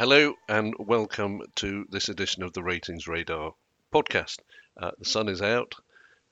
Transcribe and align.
Hello 0.00 0.32
and 0.48 0.74
welcome 0.78 1.42
to 1.56 1.84
this 1.90 2.08
edition 2.08 2.42
of 2.42 2.54
the 2.54 2.62
Ratings 2.62 3.06
Radar 3.06 3.52
podcast. 3.92 4.38
Uh, 4.74 4.92
the 4.98 5.04
sun 5.04 5.28
is 5.28 5.42
out. 5.42 5.74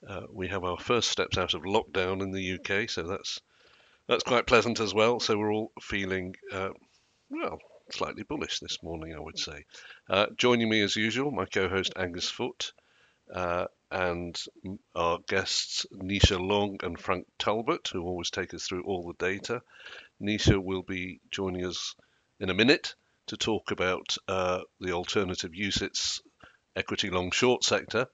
Uh, 0.08 0.22
we 0.32 0.48
have 0.48 0.64
our 0.64 0.78
first 0.78 1.10
steps 1.10 1.36
out 1.36 1.52
of 1.52 1.64
lockdown 1.64 2.22
in 2.22 2.30
the 2.30 2.54
UK, 2.54 2.88
so 2.88 3.02
that's 3.02 3.42
that's 4.06 4.24
quite 4.24 4.46
pleasant 4.46 4.80
as 4.80 4.94
well. 4.94 5.20
So 5.20 5.36
we're 5.36 5.52
all 5.52 5.70
feeling 5.82 6.34
uh, 6.50 6.70
well, 7.28 7.58
slightly 7.90 8.22
bullish 8.22 8.58
this 8.60 8.82
morning, 8.82 9.14
I 9.14 9.20
would 9.20 9.38
say. 9.38 9.66
Uh, 10.08 10.28
joining 10.34 10.70
me 10.70 10.80
as 10.80 10.96
usual, 10.96 11.30
my 11.30 11.44
co-host 11.44 11.92
Angus 11.94 12.30
Foot, 12.30 12.72
uh, 13.34 13.66
and 13.90 14.42
our 14.94 15.18
guests 15.28 15.84
Nisha 15.92 16.40
Long 16.40 16.78
and 16.82 16.98
Frank 16.98 17.26
Talbot, 17.38 17.90
who 17.92 18.02
always 18.02 18.30
take 18.30 18.54
us 18.54 18.66
through 18.66 18.84
all 18.84 19.06
the 19.06 19.26
data. 19.26 19.60
Nisha 20.22 20.56
will 20.56 20.84
be 20.84 21.20
joining 21.30 21.66
us 21.66 21.94
in 22.40 22.48
a 22.48 22.54
minute 22.54 22.94
to 23.28 23.36
talk 23.36 23.70
about 23.70 24.16
uh, 24.26 24.60
the 24.80 24.92
alternative 24.92 25.52
UCITS 25.52 26.20
equity 26.76 27.10
long 27.10 27.30
short 27.30 27.64
sector. 27.64 28.06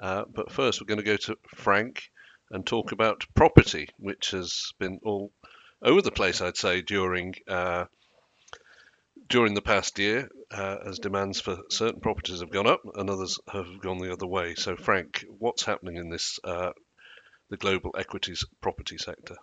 Uh, 0.00 0.24
but 0.32 0.50
first, 0.50 0.80
we're 0.80 0.86
going 0.86 0.98
to 0.98 1.04
go 1.04 1.16
to 1.16 1.36
Frank 1.54 2.10
and 2.50 2.66
talk 2.66 2.92
about 2.92 3.26
property, 3.34 3.88
which 3.98 4.32
has 4.32 4.72
been 4.78 5.00
all 5.04 5.32
over 5.80 6.02
the 6.02 6.10
place, 6.10 6.40
I'd 6.40 6.56
say, 6.56 6.82
during 6.82 7.34
uh, 7.48 7.86
during 9.28 9.54
the 9.54 9.62
past 9.62 9.98
year, 9.98 10.28
uh, 10.50 10.76
as 10.86 10.98
demands 10.98 11.40
for 11.40 11.58
certain 11.70 12.00
properties 12.00 12.40
have 12.40 12.50
gone 12.50 12.66
up 12.66 12.82
and 12.94 13.08
others 13.08 13.38
have 13.50 13.80
gone 13.80 13.98
the 13.98 14.12
other 14.12 14.26
way. 14.26 14.54
So, 14.54 14.76
Frank, 14.76 15.24
what's 15.38 15.64
happening 15.64 15.96
in 15.96 16.10
this 16.10 16.38
uh, 16.44 16.72
the 17.48 17.56
global 17.56 17.94
equities 17.98 18.44
property 18.60 18.98
sector? 18.98 19.36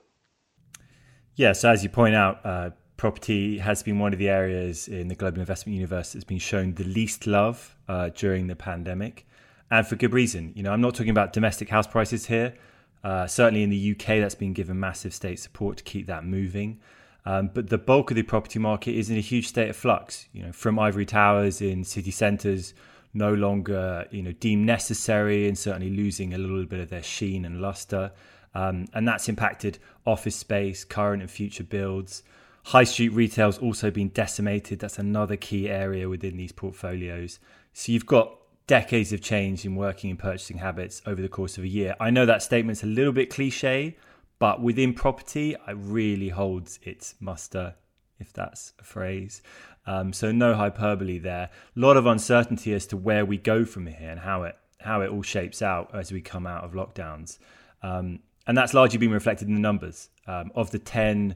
Yes, 1.36 1.64
as 1.64 1.84
you 1.84 1.90
point 1.90 2.16
out, 2.16 2.46
uh, 2.46 2.70
property 3.00 3.60
has 3.60 3.82
been 3.82 3.98
one 3.98 4.12
of 4.12 4.20
the 4.20 4.28
areas 4.28 4.90
in 4.90 5.08
the 5.08 5.16
global 5.16 5.40
investment 5.40 5.74
universe 5.74 6.12
that's 6.12 6.26
been 6.26 6.38
shown 6.38 6.74
the 6.74 6.84
least 6.84 7.26
love 7.26 7.74
uh, 7.88 8.10
during 8.10 8.48
the 8.48 8.56
pandemic, 8.58 9.26
and 9.72 9.88
for 9.88 9.96
good 9.96 10.14
reason. 10.14 10.52
You 10.54 10.64
know, 10.64 10.74
I'm 10.74 10.82
not 10.82 10.96
talking 10.96 11.10
about 11.10 11.32
domestic 11.32 11.70
house 11.70 11.88
prices 11.88 12.26
here. 12.26 12.54
Uh, 13.02 13.26
certainly 13.26 13.64
in 13.64 13.70
the 13.70 13.92
UK, 13.92 14.20
that's 14.20 14.36
been 14.36 14.52
given 14.52 14.78
massive 14.78 15.14
state 15.14 15.40
support 15.40 15.78
to 15.78 15.84
keep 15.86 16.08
that 16.08 16.26
moving. 16.26 16.82
Um, 17.26 17.50
but 17.54 17.70
the 17.70 17.78
bulk 17.78 18.12
of 18.12 18.16
the 18.16 18.24
property 18.24 18.60
market 18.60 18.92
is 18.92 19.10
in 19.10 19.16
a 19.16 19.22
huge 19.22 19.48
state 19.48 19.70
of 19.70 19.78
flux. 19.78 20.28
You 20.34 20.44
know, 20.44 20.52
from 20.52 20.78
ivory 20.78 21.06
towers 21.06 21.62
in 21.62 21.86
city 21.86 22.12
centres, 22.12 22.74
no 23.14 23.34
longer 23.34 24.08
you 24.12 24.22
know 24.22 24.34
deemed 24.34 24.66
necessary, 24.66 25.48
and 25.48 25.58
certainly 25.58 25.90
losing 25.90 26.34
a 26.34 26.38
little 26.38 26.66
bit 26.66 26.82
of 26.82 26.90
their 26.90 27.04
sheen 27.04 27.46
and 27.46 27.62
luster. 27.62 28.12
Um, 28.54 28.88
and 28.94 29.08
that's 29.08 29.30
impacted 29.30 29.80
office 30.06 30.36
space, 30.36 30.84
current 30.84 31.22
and 31.22 31.32
future 31.32 31.64
builds. 31.64 32.24
High 32.66 32.84
street 32.84 33.10
retail's 33.10 33.58
also 33.58 33.90
been 33.90 34.10
decimated. 34.10 34.80
That's 34.80 35.00
another 35.00 35.36
key 35.36 35.70
area 35.70 36.10
within 36.10 36.38
these 36.38 36.52
portfolios. 36.52 37.40
So 37.74 37.92
you've 37.92 38.06
got 38.06 38.36
decades 38.68 39.12
of 39.12 39.22
change 39.22 39.66
in 39.66 39.76
working 39.76 40.12
and 40.12 40.20
purchasing 40.20 40.58
habits 40.58 41.02
over 41.06 41.22
the 41.22 41.30
course 41.30 41.58
of 41.58 41.64
a 41.64 41.68
year. 41.68 41.96
I 42.00 42.12
know 42.12 42.26
that 42.26 42.44
statement's 42.44 42.84
a 42.84 42.88
little 42.88 43.14
bit 43.14 43.30
cliche, 43.32 43.98
but 44.38 44.62
within 44.62 44.94
property, 44.94 45.56
it 45.68 45.76
really 45.78 46.30
holds 46.30 46.80
its 46.84 47.16
muster, 47.20 47.76
if 48.20 48.32
that's 48.32 48.74
a 48.80 48.84
phrase. 48.84 49.42
Um, 49.88 50.14
so 50.14 50.32
no 50.32 50.54
hyperbole 50.54 51.18
there. 51.18 51.50
A 51.76 51.80
lot 51.80 51.98
of 51.98 52.06
uncertainty 52.06 52.74
as 52.74 52.86
to 52.88 52.98
where 52.98 53.26
we 53.26 53.38
go 53.38 53.66
from 53.66 53.88
here 53.88 54.10
and 54.10 54.20
how 54.20 54.44
it 54.44 54.56
how 54.82 55.02
it 55.02 55.10
all 55.10 55.22
shapes 55.22 55.62
out 55.62 55.94
as 55.94 56.12
we 56.12 56.22
come 56.22 56.48
out 56.48 56.64
of 56.64 56.72
lockdowns. 56.72 57.38
Um, 57.84 58.20
and 58.48 58.58
that's 58.58 58.74
largely 58.74 58.98
been 58.98 59.12
reflected 59.12 59.48
in 59.48 59.56
the 59.56 59.60
numbers. 59.60 60.10
Um, 60.26 60.52
of 60.56 60.72
the 60.72 60.80
10 60.80 61.36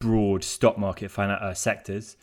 broad 0.00 0.42
stock 0.42 0.78
market 0.78 1.16
uh, 1.16 1.54
sectors, 1.54 2.16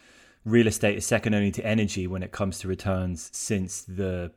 real 0.43 0.67
estate 0.67 0.97
is 0.97 1.05
second 1.05 1.33
only 1.33 1.51
to 1.51 1.65
energy 1.65 2.07
when 2.07 2.23
it 2.23 2.31
comes 2.31 2.59
to 2.59 2.67
returns 2.67 3.29
since 3.31 3.83
the 3.83 4.31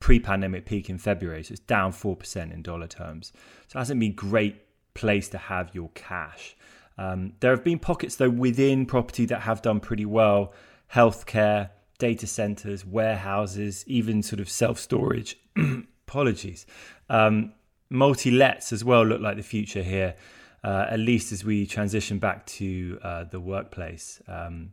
pre-pandemic 0.00 0.64
peak 0.64 0.88
in 0.88 0.96
February. 0.96 1.42
So 1.42 1.52
it's 1.52 1.60
down 1.60 1.92
four 1.92 2.16
percent 2.16 2.52
in 2.52 2.62
dollar 2.62 2.86
terms. 2.86 3.32
So 3.66 3.76
it 3.76 3.80
hasn't 3.80 4.00
been 4.00 4.12
a 4.12 4.14
great 4.14 4.62
place 4.94 5.28
to 5.30 5.38
have 5.38 5.74
your 5.74 5.90
cash. 5.94 6.56
Um, 6.96 7.34
there 7.40 7.50
have 7.50 7.64
been 7.64 7.78
pockets 7.78 8.16
though 8.16 8.30
within 8.30 8.86
property 8.86 9.26
that 9.26 9.42
have 9.42 9.60
done 9.60 9.80
pretty 9.80 10.06
well: 10.06 10.54
healthcare, 10.94 11.70
data 11.98 12.26
centers, 12.26 12.86
warehouses, 12.86 13.84
even 13.86 14.22
sort 14.22 14.40
of 14.40 14.48
self-storage. 14.48 15.36
Apologies. 16.08 16.64
Um, 17.10 17.52
multi-lets 17.90 18.72
as 18.72 18.84
well 18.84 19.04
look 19.04 19.20
like 19.20 19.36
the 19.36 19.42
future 19.42 19.82
here 19.82 20.14
uh, 20.64 20.86
at 20.88 20.98
least 20.98 21.32
as 21.32 21.44
we 21.44 21.66
transition 21.66 22.18
back 22.18 22.46
to 22.46 22.98
uh, 23.02 23.24
the 23.24 23.40
workplace. 23.40 24.20
Um, 24.28 24.72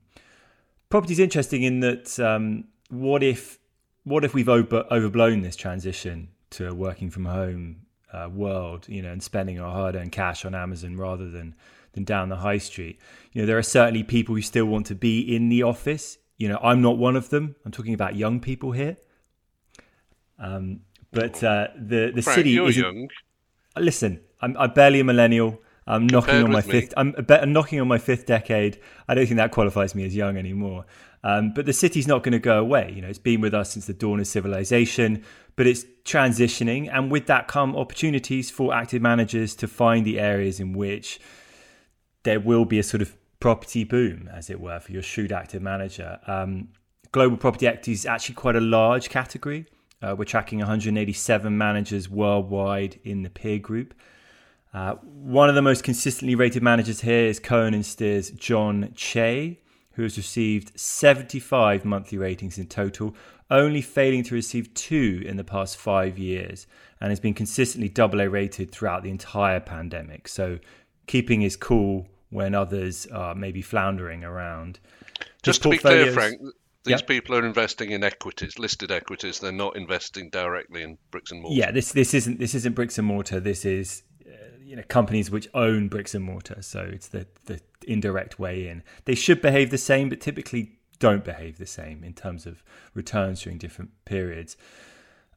property 0.89 1.13
is 1.13 1.19
interesting 1.19 1.63
in 1.63 1.79
that 1.81 2.19
um, 2.19 2.65
what 2.89 3.23
if 3.23 3.59
what 4.03 4.23
if 4.23 4.33
we've 4.33 4.49
over, 4.49 4.85
overblown 4.91 5.41
this 5.41 5.55
transition 5.55 6.29
to 6.51 6.67
a 6.69 6.73
working 6.73 7.09
from 7.09 7.25
home 7.25 7.77
uh, 8.13 8.29
world, 8.31 8.87
you 8.87 9.01
know, 9.01 9.11
and 9.11 9.21
spending 9.21 9.59
our 9.59 9.71
hard-earned 9.71 10.11
cash 10.11 10.45
on 10.45 10.55
Amazon 10.55 10.97
rather 10.97 11.29
than 11.29 11.55
than 11.93 12.03
down 12.03 12.29
the 12.29 12.37
high 12.37 12.57
street. 12.57 12.99
You 13.31 13.41
know, 13.41 13.45
there 13.45 13.57
are 13.57 13.63
certainly 13.63 14.03
people 14.03 14.35
who 14.35 14.41
still 14.41 14.65
want 14.65 14.85
to 14.87 14.95
be 14.95 15.19
in 15.35 15.49
the 15.49 15.63
office. 15.63 16.17
You 16.37 16.49
know, 16.49 16.59
I'm 16.61 16.81
not 16.81 16.97
one 16.97 17.15
of 17.15 17.29
them. 17.29 17.55
I'm 17.65 17.71
talking 17.71 17.93
about 17.93 18.15
young 18.15 18.39
people 18.39 18.73
here. 18.73 18.97
Um, 20.37 20.81
but 21.11 21.41
uh, 21.43 21.69
the 21.75 22.11
the 22.13 22.21
Frank, 22.21 22.37
city 22.37 22.57
is 22.57 22.77
young. 22.77 23.07
Listen, 23.77 24.21
I'm, 24.41 24.55
I'm 24.57 24.73
barely 24.73 24.99
a 24.99 25.03
millennial. 25.03 25.61
I'm 25.87 26.07
knocking 26.07 26.43
on 26.43 26.51
my 26.51 26.61
fifth. 26.61 26.93
I'm, 26.97 27.13
I'm, 27.29 27.53
knocking 27.53 27.79
on 27.79 27.87
my 27.87 27.99
fifth 27.99 28.25
decade. 28.25 28.79
I 29.07 29.13
don't 29.13 29.27
think 29.27 29.37
that 29.37 29.51
qualifies 29.51 29.93
me 29.93 30.03
as 30.05 30.15
young 30.15 30.35
anymore. 30.35 30.85
Um, 31.23 31.51
but 31.53 31.65
the 31.65 31.73
city's 31.73 32.07
not 32.07 32.23
going 32.23 32.33
to 32.33 32.39
go 32.39 32.59
away. 32.59 32.91
You 32.95 33.01
know, 33.01 33.07
it's 33.07 33.19
been 33.19 33.41
with 33.41 33.53
us 33.53 33.71
since 33.71 33.85
the 33.85 33.93
dawn 33.93 34.19
of 34.19 34.27
civilization, 34.27 35.23
but 35.55 35.67
it's 35.67 35.85
transitioning, 36.03 36.89
and 36.91 37.11
with 37.11 37.27
that 37.27 37.47
come 37.47 37.75
opportunities 37.75 38.51
for 38.51 38.73
active 38.73 39.01
managers 39.01 39.55
to 39.55 39.67
find 39.67 40.05
the 40.05 40.19
areas 40.19 40.59
in 40.59 40.73
which 40.73 41.19
there 42.23 42.39
will 42.39 42.65
be 42.65 42.79
a 42.79 42.83
sort 42.83 43.01
of 43.01 43.15
property 43.39 43.83
boom, 43.83 44.29
as 44.33 44.49
it 44.49 44.59
were, 44.59 44.79
for 44.79 44.91
your 44.91 45.01
shrewd 45.01 45.31
active 45.31 45.61
manager. 45.61 46.19
Um, 46.27 46.69
global 47.11 47.37
property 47.37 47.67
equity 47.67 47.91
is 47.91 48.05
actually 48.05 48.35
quite 48.35 48.55
a 48.55 48.61
large 48.61 49.09
category. 49.09 49.67
Uh, 50.01 50.15
we're 50.17 50.25
tracking 50.25 50.59
187 50.59 51.57
managers 51.57 52.09
worldwide 52.09 52.99
in 53.03 53.23
the 53.23 53.29
peer 53.29 53.59
group. 53.59 53.93
Uh, 54.75 54.95
one 54.95 55.47
of 55.47 55.55
the 55.55 55.61
most 55.61 55.85
consistently 55.85 56.35
rated 56.35 56.61
managers 56.61 56.99
here 56.99 57.27
is 57.27 57.39
Cohen 57.39 57.73
and 57.73 57.85
Steers 57.85 58.31
Jon 58.31 58.91
Cheigh, 58.93 59.61
who 59.93 60.03
has 60.03 60.17
received 60.17 60.77
75 60.77 61.85
monthly 61.85 62.17
ratings 62.17 62.57
in 62.57 62.67
total, 62.67 63.15
only 63.49 63.81
failing 63.81 64.21
to 64.23 64.35
receive 64.35 64.73
two 64.73 65.23
in 65.25 65.37
the 65.37 65.45
past 65.45 65.77
five 65.77 66.19
years, 66.19 66.67
and 66.99 67.09
has 67.09 67.21
been 67.21 67.33
consistently 67.33 67.87
double 67.87 68.19
A 68.19 68.27
rated 68.27 68.69
throughout 68.69 69.03
the 69.03 69.09
entire 69.09 69.61
pandemic. 69.61 70.27
So, 70.27 70.59
keeping 71.07 71.39
his 71.39 71.55
cool 71.55 72.09
when 72.29 72.53
others 72.53 73.07
are 73.07 73.33
maybe 73.33 73.61
floundering 73.61 74.25
around. 74.25 74.79
Just 75.41 75.63
to 75.63 75.69
be 75.69 75.77
clear, 75.77 76.11
Frank, 76.11 76.41
these 76.83 76.99
yep. 76.99 77.07
people 77.07 77.33
are 77.37 77.45
investing 77.45 77.91
in 77.91 78.03
equities, 78.03 78.59
listed 78.59 78.91
equities. 78.91 79.39
They're 79.39 79.53
not 79.53 79.77
investing 79.77 80.29
directly 80.31 80.83
in 80.83 80.97
bricks 81.11 81.31
and 81.31 81.41
mortar. 81.41 81.55
Yeah, 81.55 81.71
this 81.71 81.93
this 81.93 82.13
isn't 82.13 82.39
this 82.39 82.53
isn't 82.55 82.75
bricks 82.75 82.97
and 82.97 83.07
mortar. 83.07 83.39
This 83.39 83.63
is 83.63 84.03
you 84.65 84.75
know 84.75 84.83
companies 84.87 85.29
which 85.29 85.47
own 85.53 85.87
bricks 85.87 86.15
and 86.15 86.25
mortar 86.25 86.61
so 86.61 86.79
it's 86.91 87.07
the 87.07 87.27
the 87.45 87.61
indirect 87.87 88.39
way 88.39 88.67
in. 88.67 88.83
They 89.05 89.15
should 89.15 89.41
behave 89.41 89.69
the 89.69 89.77
same 89.77 90.09
but 90.09 90.19
typically 90.19 90.71
don't 90.99 91.23
behave 91.23 91.57
the 91.57 91.65
same 91.65 92.03
in 92.03 92.13
terms 92.13 92.45
of 92.45 92.63
returns 92.93 93.41
during 93.41 93.57
different 93.57 93.91
periods. 94.05 94.57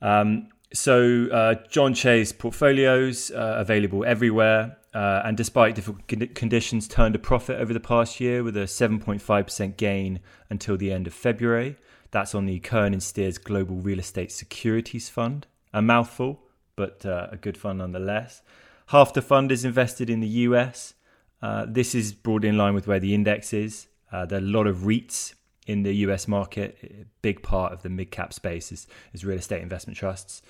Um, 0.00 0.48
so 0.72 1.27
uh, 1.33 1.54
Jon 1.69 1.95
Cheigh's 1.95 2.33
portfolios 2.33 3.30
uh, 3.30 3.57
available 3.59 4.04
everywhere 4.04 4.77
uh, 4.95 5.22
and 5.25 5.36
despite 5.36 5.74
difficult 5.74 6.34
conditions 6.34 6.89
turned 6.89 7.15
a 7.15 7.19
profit 7.19 7.60
over 7.60 7.72
the 7.72 7.81
past 7.81 8.21
year 8.21 8.42
with 8.42 8.57
a 8.57 8.60
7.5% 8.60 9.77
gain 9.77 10.21
until 10.48 10.77
the 10.77 10.92
end 10.92 11.07
of 11.07 11.13
February. 11.13 11.77
That's 12.10 12.34
on 12.34 12.47
the 12.47 12.60
Cohen 12.60 12.95
and 12.95 13.03
Steers 13.03 13.36
Global 13.36 13.77
Real 13.77 13.98
Estate 13.98 14.33
Securities 14.33 15.09
Fund. 15.10 15.47
A 15.74 15.83
mouthful 15.83 16.41
but 16.77 17.04
uh, 17.04 17.27
a 17.31 17.36
good 17.36 17.57
fund 17.57 17.78
nonetheless 17.78 18.41
Half 18.88 19.12
the 19.12 19.22
fund 19.22 19.52
is 19.52 19.64
invested 19.66 20.08
in 20.08 20.20
the 20.20 20.28
US. 20.46 20.94
Uh, 21.42 21.66
this 21.68 21.94
is 21.94 22.12
broadly 22.12 22.48
in 22.48 22.56
line 22.56 22.74
with 22.74 22.86
where 22.86 22.98
the 22.98 23.14
index 23.14 23.52
is. 23.52 23.86
Uh, 24.10 24.24
there 24.24 24.38
are 24.38 24.42
a 24.42 24.46
lot 24.46 24.66
of 24.66 24.78
REITs 24.78 25.34
in 25.66 25.82
the 25.82 25.92
US 26.06 26.26
market. 26.26 26.78
A 26.82 27.04
big 27.20 27.42
part 27.42 27.74
of 27.74 27.82
the 27.82 27.90
mid 27.90 28.10
cap 28.10 28.32
space 28.32 28.72
is, 28.72 28.86
is, 29.12 29.26
real 29.26 29.38
estate 29.38 29.60
investment 29.62 29.98
trusts. 29.98 30.40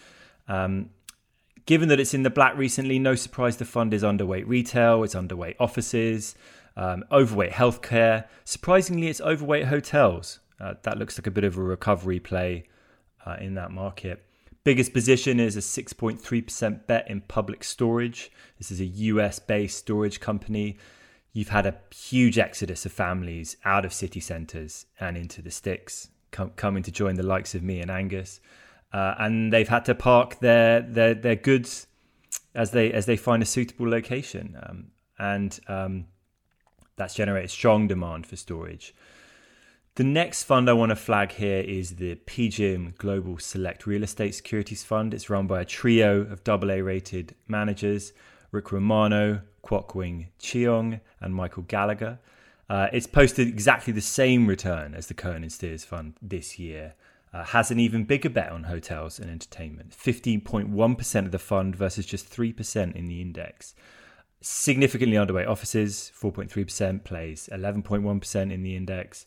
Um, 0.47 0.91
given 1.67 1.89
that 1.89 1.99
it's 1.99 2.15
in 2.15 2.23
the 2.23 2.31
black 2.31 2.57
recently, 2.57 3.01
no 3.01 3.17
surprise 3.17 3.57
the 3.57 3.65
fund 3.65 3.93
is 3.93 4.05
underweight 4.05 4.47
retail, 4.47 5.03
it's 5.03 5.17
underweight 5.17 5.57
offices, 5.59 6.37
um, 6.77 7.05
overweight 7.11 7.53
healthcare. 7.53 8.27
Surprisingly, 8.45 9.09
it's 9.09 9.21
overweight 9.21 9.67
hotels. 9.67 10.39
Uh, 10.61 10.75
that 10.83 10.97
looks 10.97 11.19
like 11.19 11.27
a 11.27 11.33
bit 11.33 11.43
of 11.43 11.59
a 11.59 11.63
recovery 11.63 12.21
play 12.21 12.69
uh, 13.27 13.37
in 13.41 13.55
that 13.55 13.73
market. 13.73 14.25
Biggest 14.65 14.93
position 14.93 15.41
is 15.41 15.57
a 15.57 15.61
6.3% 15.61 16.87
bet 16.87 17.09
in 17.11 17.21
public 17.23 17.65
storage. 17.65 18.31
This 18.59 18.71
is 18.71 18.81
a 18.81 18.85
US 18.85 19.39
based 19.39 19.79
storage 19.79 20.21
company. 20.21 20.79
you've 21.33 21.51
had 21.51 21.67
a 21.67 21.75
huge 21.95 22.39
exodus 22.39 22.85
of 22.85 22.93
families 22.93 23.57
out 23.65 23.85
of 23.85 23.93
city 23.93 24.21
centres 24.21 24.87
and 24.99 25.17
into 25.17 25.41
the 25.41 25.51
sticks, 25.51 26.09
com- 26.33 26.51
coming 26.57 26.83
to 26.83 26.91
join 26.91 27.15
the 27.15 27.23
likes 27.23 27.55
of 27.55 27.63
me 27.63 27.81
and 27.81 27.91
Angus, 27.91 28.41
uh, 28.93 29.15
and 29.19 29.53
they've 29.53 29.69
had 29.69 29.85
to 29.85 29.95
park 29.95 30.41
their 30.41 30.81
their 30.81 31.15
their 31.15 31.37
goods 31.37 31.87
as 32.55 32.71
they 32.73 32.93
as 32.93 33.07
they 33.07 33.17
find 33.17 33.43
a 33.43 33.47
suitable 33.47 33.89
location, 33.89 34.59
um, 34.63 34.87
and 35.19 35.61
um, 35.69 36.07
that's 36.97 37.15
generated 37.15 37.51
strong 37.51 37.87
demand 37.87 38.27
for 38.27 38.37
storage. 38.37 38.95
The 39.99 40.05
next 40.05 40.45
fund 40.45 40.71
I 40.71 40.75
want 40.75 40.91
to 40.91 40.97
flag 40.97 41.33
here 41.33 41.59
is 41.59 41.97
the 41.97 42.15
PGIM 42.15 42.97
Global 42.99 43.37
Select 43.39 43.85
Real 43.85 44.05
Estate 44.05 44.33
Securities 44.33 44.85
Fund. 44.85 45.13
It's 45.13 45.29
run 45.29 45.49
by 45.49 45.61
a 45.61 45.65
trio 45.65 46.21
of 46.21 46.49
AA 46.49 46.75
rated 46.75 47.35
managers 47.49 48.13
Rick 48.53 48.71
Romano, 48.71 49.41
Kwok 49.65 49.97
Wing 49.97 50.29
Cheong, 50.39 51.01
and 51.21 51.35
Michael 51.35 51.65
Gallagher. 51.65 52.21
Uh, 52.71 52.87
it's 52.93 53.09
posted 53.09 53.49
exactly 53.49 53.93
the 53.93 54.01
same 54.01 54.47
return 54.47 54.95
as 54.95 55.09
the 55.09 55.15
Cohen 55.15 55.43
and 55.43 55.51
Steers 55.51 55.83
Fund 55.83 56.15
this 56.23 56.61
year. 56.61 56.95
Uh, 57.33 57.43
has 57.43 57.73
an 57.73 57.81
even 57.81 58.05
bigger 58.05 58.31
bet 58.31 58.53
on 58.53 58.63
hotels 58.63 59.19
and 59.19 59.29
entertainment 59.29 59.91
15.1% 59.91 61.25
of 61.25 61.33
the 61.33 61.41
fund 61.41 61.75
versus 61.75 62.07
just 62.07 62.31
3% 62.31 62.95
in 62.95 63.09
the 63.09 63.21
index. 63.21 63.75
Significantly 64.43 65.17
underweight 65.17 65.49
offices, 65.49 66.13
4.3%, 66.17 67.03
plays 67.03 67.49
11.1% 67.53 68.53
in 68.53 68.63
the 68.63 68.77
index 68.77 69.27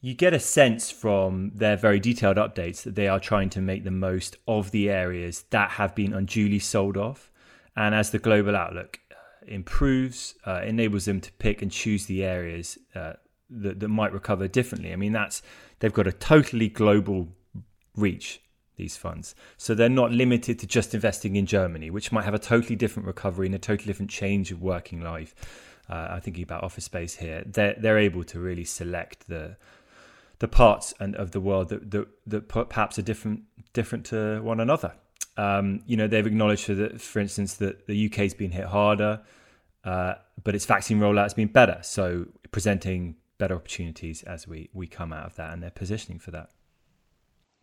you 0.00 0.14
get 0.14 0.32
a 0.32 0.38
sense 0.38 0.90
from 0.90 1.50
their 1.54 1.76
very 1.76 1.98
detailed 1.98 2.36
updates 2.36 2.82
that 2.82 2.94
they 2.94 3.08
are 3.08 3.18
trying 3.18 3.50
to 3.50 3.60
make 3.60 3.84
the 3.84 3.90
most 3.90 4.36
of 4.46 4.70
the 4.70 4.88
areas 4.88 5.44
that 5.50 5.72
have 5.72 5.94
been 5.94 6.12
unduly 6.12 6.58
sold 6.58 6.96
off. 6.96 7.30
And 7.76 7.94
as 7.94 8.10
the 8.10 8.18
global 8.18 8.54
outlook 8.54 9.00
uh, 9.10 9.14
improves, 9.46 10.34
uh, 10.46 10.62
enables 10.64 11.04
them 11.04 11.20
to 11.20 11.32
pick 11.32 11.62
and 11.62 11.70
choose 11.70 12.06
the 12.06 12.24
areas 12.24 12.78
uh, 12.94 13.14
that, 13.50 13.80
that 13.80 13.88
might 13.88 14.12
recover 14.12 14.46
differently. 14.46 14.92
I 14.92 14.96
mean, 14.96 15.12
that's 15.12 15.42
they've 15.80 15.92
got 15.92 16.06
a 16.06 16.12
totally 16.12 16.68
global 16.68 17.28
reach. 17.96 18.40
These 18.76 18.96
funds, 18.96 19.34
so 19.56 19.74
they're 19.74 19.88
not 19.88 20.12
limited 20.12 20.60
to 20.60 20.66
just 20.68 20.94
investing 20.94 21.34
in 21.34 21.46
Germany, 21.46 21.90
which 21.90 22.12
might 22.12 22.24
have 22.24 22.34
a 22.34 22.38
totally 22.38 22.76
different 22.76 23.08
recovery 23.08 23.46
and 23.46 23.54
a 23.56 23.58
totally 23.58 23.88
different 23.88 24.08
change 24.08 24.52
of 24.52 24.62
working 24.62 25.00
life. 25.00 25.34
Uh, 25.90 26.06
I'm 26.12 26.20
thinking 26.20 26.44
about 26.44 26.62
office 26.62 26.84
space 26.84 27.16
here. 27.16 27.42
They're 27.44 27.74
they're 27.76 27.98
able 27.98 28.22
to 28.22 28.38
really 28.38 28.62
select 28.62 29.26
the 29.26 29.56
the 30.38 30.48
parts 30.48 30.94
and 31.00 31.16
of 31.16 31.32
the 31.32 31.40
world 31.40 31.68
that, 31.68 31.90
that, 31.90 32.06
that 32.26 32.48
perhaps 32.48 32.98
are 32.98 33.02
different 33.02 33.42
different 33.72 34.06
to 34.06 34.40
one 34.42 34.60
another. 34.60 34.92
Um, 35.36 35.82
you 35.86 35.96
know, 35.96 36.08
they've 36.08 36.26
acknowledged 36.26 36.66
that, 36.68 37.00
for 37.00 37.20
instance, 37.20 37.54
that 37.54 37.86
the 37.86 38.06
UK's 38.06 38.34
been 38.34 38.50
hit 38.50 38.66
harder, 38.66 39.20
uh, 39.84 40.14
but 40.42 40.54
its 40.54 40.66
vaccine 40.66 40.98
rollout 40.98 41.24
has 41.24 41.34
been 41.34 41.48
better. 41.48 41.78
So 41.82 42.26
presenting 42.50 43.16
better 43.38 43.54
opportunities 43.54 44.24
as 44.24 44.48
we, 44.48 44.68
we 44.72 44.88
come 44.88 45.12
out 45.12 45.26
of 45.26 45.36
that, 45.36 45.52
and 45.52 45.62
they're 45.62 45.70
positioning 45.70 46.18
for 46.18 46.32
that. 46.32 46.50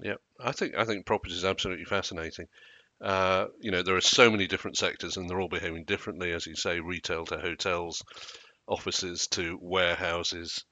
Yeah, 0.01 0.16
I 0.39 0.51
think 0.51 0.75
I 0.75 0.86
think 0.86 1.06
property 1.06 1.33
is 1.33 1.45
absolutely 1.45 1.86
fascinating. 1.86 2.48
Uh, 3.01 3.48
you 3.60 3.72
know, 3.72 3.81
there 3.81 3.95
are 3.95 4.01
so 4.01 4.30
many 4.30 4.48
different 4.48 4.77
sectors, 4.77 5.18
and 5.18 5.30
they're 5.30 5.39
all 5.39 5.50
behaving 5.50 5.83
differently, 5.86 6.31
as 6.31 6.45
you 6.45 6.56
say, 6.56 6.80
retail 6.80 7.25
to 7.25 7.38
hotels, 7.38 8.04
offices 8.68 9.27
to 9.27 9.57
warehouses. 9.62 10.63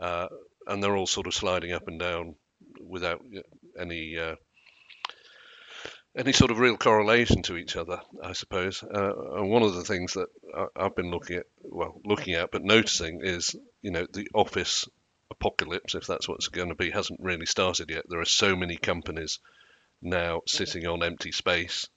Uh, 0.00 0.28
and 0.66 0.82
they're 0.82 0.96
all 0.96 1.06
sort 1.06 1.26
of 1.26 1.34
sliding 1.34 1.72
up 1.72 1.88
and 1.88 1.98
down 1.98 2.34
without 2.80 3.22
any 3.78 4.18
uh, 4.18 4.36
any 6.16 6.32
sort 6.32 6.50
of 6.50 6.58
real 6.58 6.76
correlation 6.76 7.42
to 7.42 7.56
each 7.56 7.76
other, 7.76 8.00
I 8.22 8.32
suppose. 8.32 8.82
Uh, 8.82 9.36
and 9.36 9.48
one 9.48 9.62
of 9.62 9.74
the 9.74 9.84
things 9.84 10.14
that 10.14 10.28
I've 10.76 10.96
been 10.96 11.10
looking 11.10 11.36
at, 11.36 11.46
well, 11.62 12.00
looking 12.04 12.34
at, 12.34 12.50
but 12.50 12.64
noticing 12.64 13.20
is, 13.22 13.54
you 13.80 13.92
know, 13.92 14.06
the 14.12 14.26
office 14.34 14.88
apocalypse, 15.30 15.94
if 15.94 16.06
that's 16.06 16.28
what's 16.28 16.48
going 16.48 16.68
to 16.68 16.74
be, 16.74 16.90
hasn't 16.90 17.20
really 17.20 17.46
started 17.46 17.90
yet. 17.90 18.04
There 18.08 18.20
are 18.20 18.24
so 18.24 18.56
many 18.56 18.76
companies 18.76 19.38
now 20.02 20.42
sitting 20.46 20.86
on 20.86 21.04
empty 21.04 21.30
space, 21.30 21.88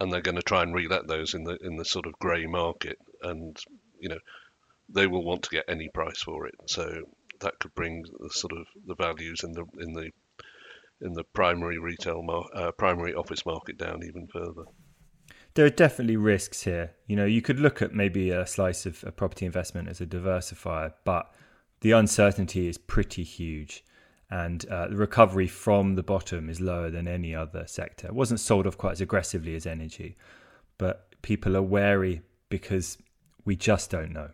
and 0.00 0.10
they're 0.10 0.22
going 0.22 0.36
to 0.36 0.42
try 0.42 0.62
and 0.62 0.74
relet 0.74 1.06
those 1.06 1.34
in 1.34 1.44
the 1.44 1.58
in 1.62 1.76
the 1.76 1.84
sort 1.84 2.06
of 2.06 2.18
grey 2.18 2.46
market, 2.46 2.98
and 3.22 3.56
you 4.00 4.08
know, 4.08 4.18
they 4.88 5.06
will 5.06 5.22
want 5.22 5.42
to 5.44 5.50
get 5.50 5.64
any 5.68 5.88
price 5.88 6.22
for 6.22 6.46
it. 6.46 6.54
So 6.66 7.02
that 7.42 7.58
could 7.60 7.74
bring 7.74 8.04
the 8.20 8.30
sort 8.30 8.52
of 8.52 8.66
the 8.86 8.94
values 8.94 9.42
in 9.44 9.52
the 9.52 9.64
in 9.78 9.92
the 9.92 10.10
in 11.00 11.12
the 11.14 11.24
primary 11.24 11.78
retail 11.78 12.22
mar- 12.22 12.48
uh, 12.54 12.72
primary 12.72 13.14
office 13.14 13.44
market 13.44 13.76
down 13.76 14.02
even 14.02 14.26
further. 14.28 14.64
There 15.54 15.66
are 15.66 15.70
definitely 15.70 16.16
risks 16.16 16.62
here. 16.62 16.92
You 17.06 17.16
know, 17.16 17.26
you 17.26 17.42
could 17.42 17.60
look 17.60 17.82
at 17.82 17.92
maybe 17.92 18.30
a 18.30 18.46
slice 18.46 18.86
of 18.86 19.04
a 19.06 19.12
property 19.12 19.44
investment 19.44 19.88
as 19.88 20.00
a 20.00 20.06
diversifier, 20.06 20.94
but 21.04 21.30
the 21.80 21.92
uncertainty 21.92 22.68
is 22.68 22.78
pretty 22.78 23.22
huge, 23.22 23.84
and 24.30 24.64
uh, 24.70 24.88
the 24.88 24.96
recovery 24.96 25.48
from 25.48 25.96
the 25.96 26.02
bottom 26.02 26.48
is 26.48 26.60
lower 26.60 26.88
than 26.88 27.06
any 27.06 27.34
other 27.34 27.66
sector. 27.66 28.06
It 28.06 28.14
wasn't 28.14 28.40
sold 28.40 28.66
off 28.66 28.78
quite 28.78 28.92
as 28.92 29.00
aggressively 29.00 29.54
as 29.54 29.66
energy, 29.66 30.16
but 30.78 31.08
people 31.20 31.56
are 31.56 31.62
wary 31.62 32.22
because 32.48 32.96
we 33.44 33.56
just 33.56 33.90
don't 33.90 34.12
know. 34.12 34.30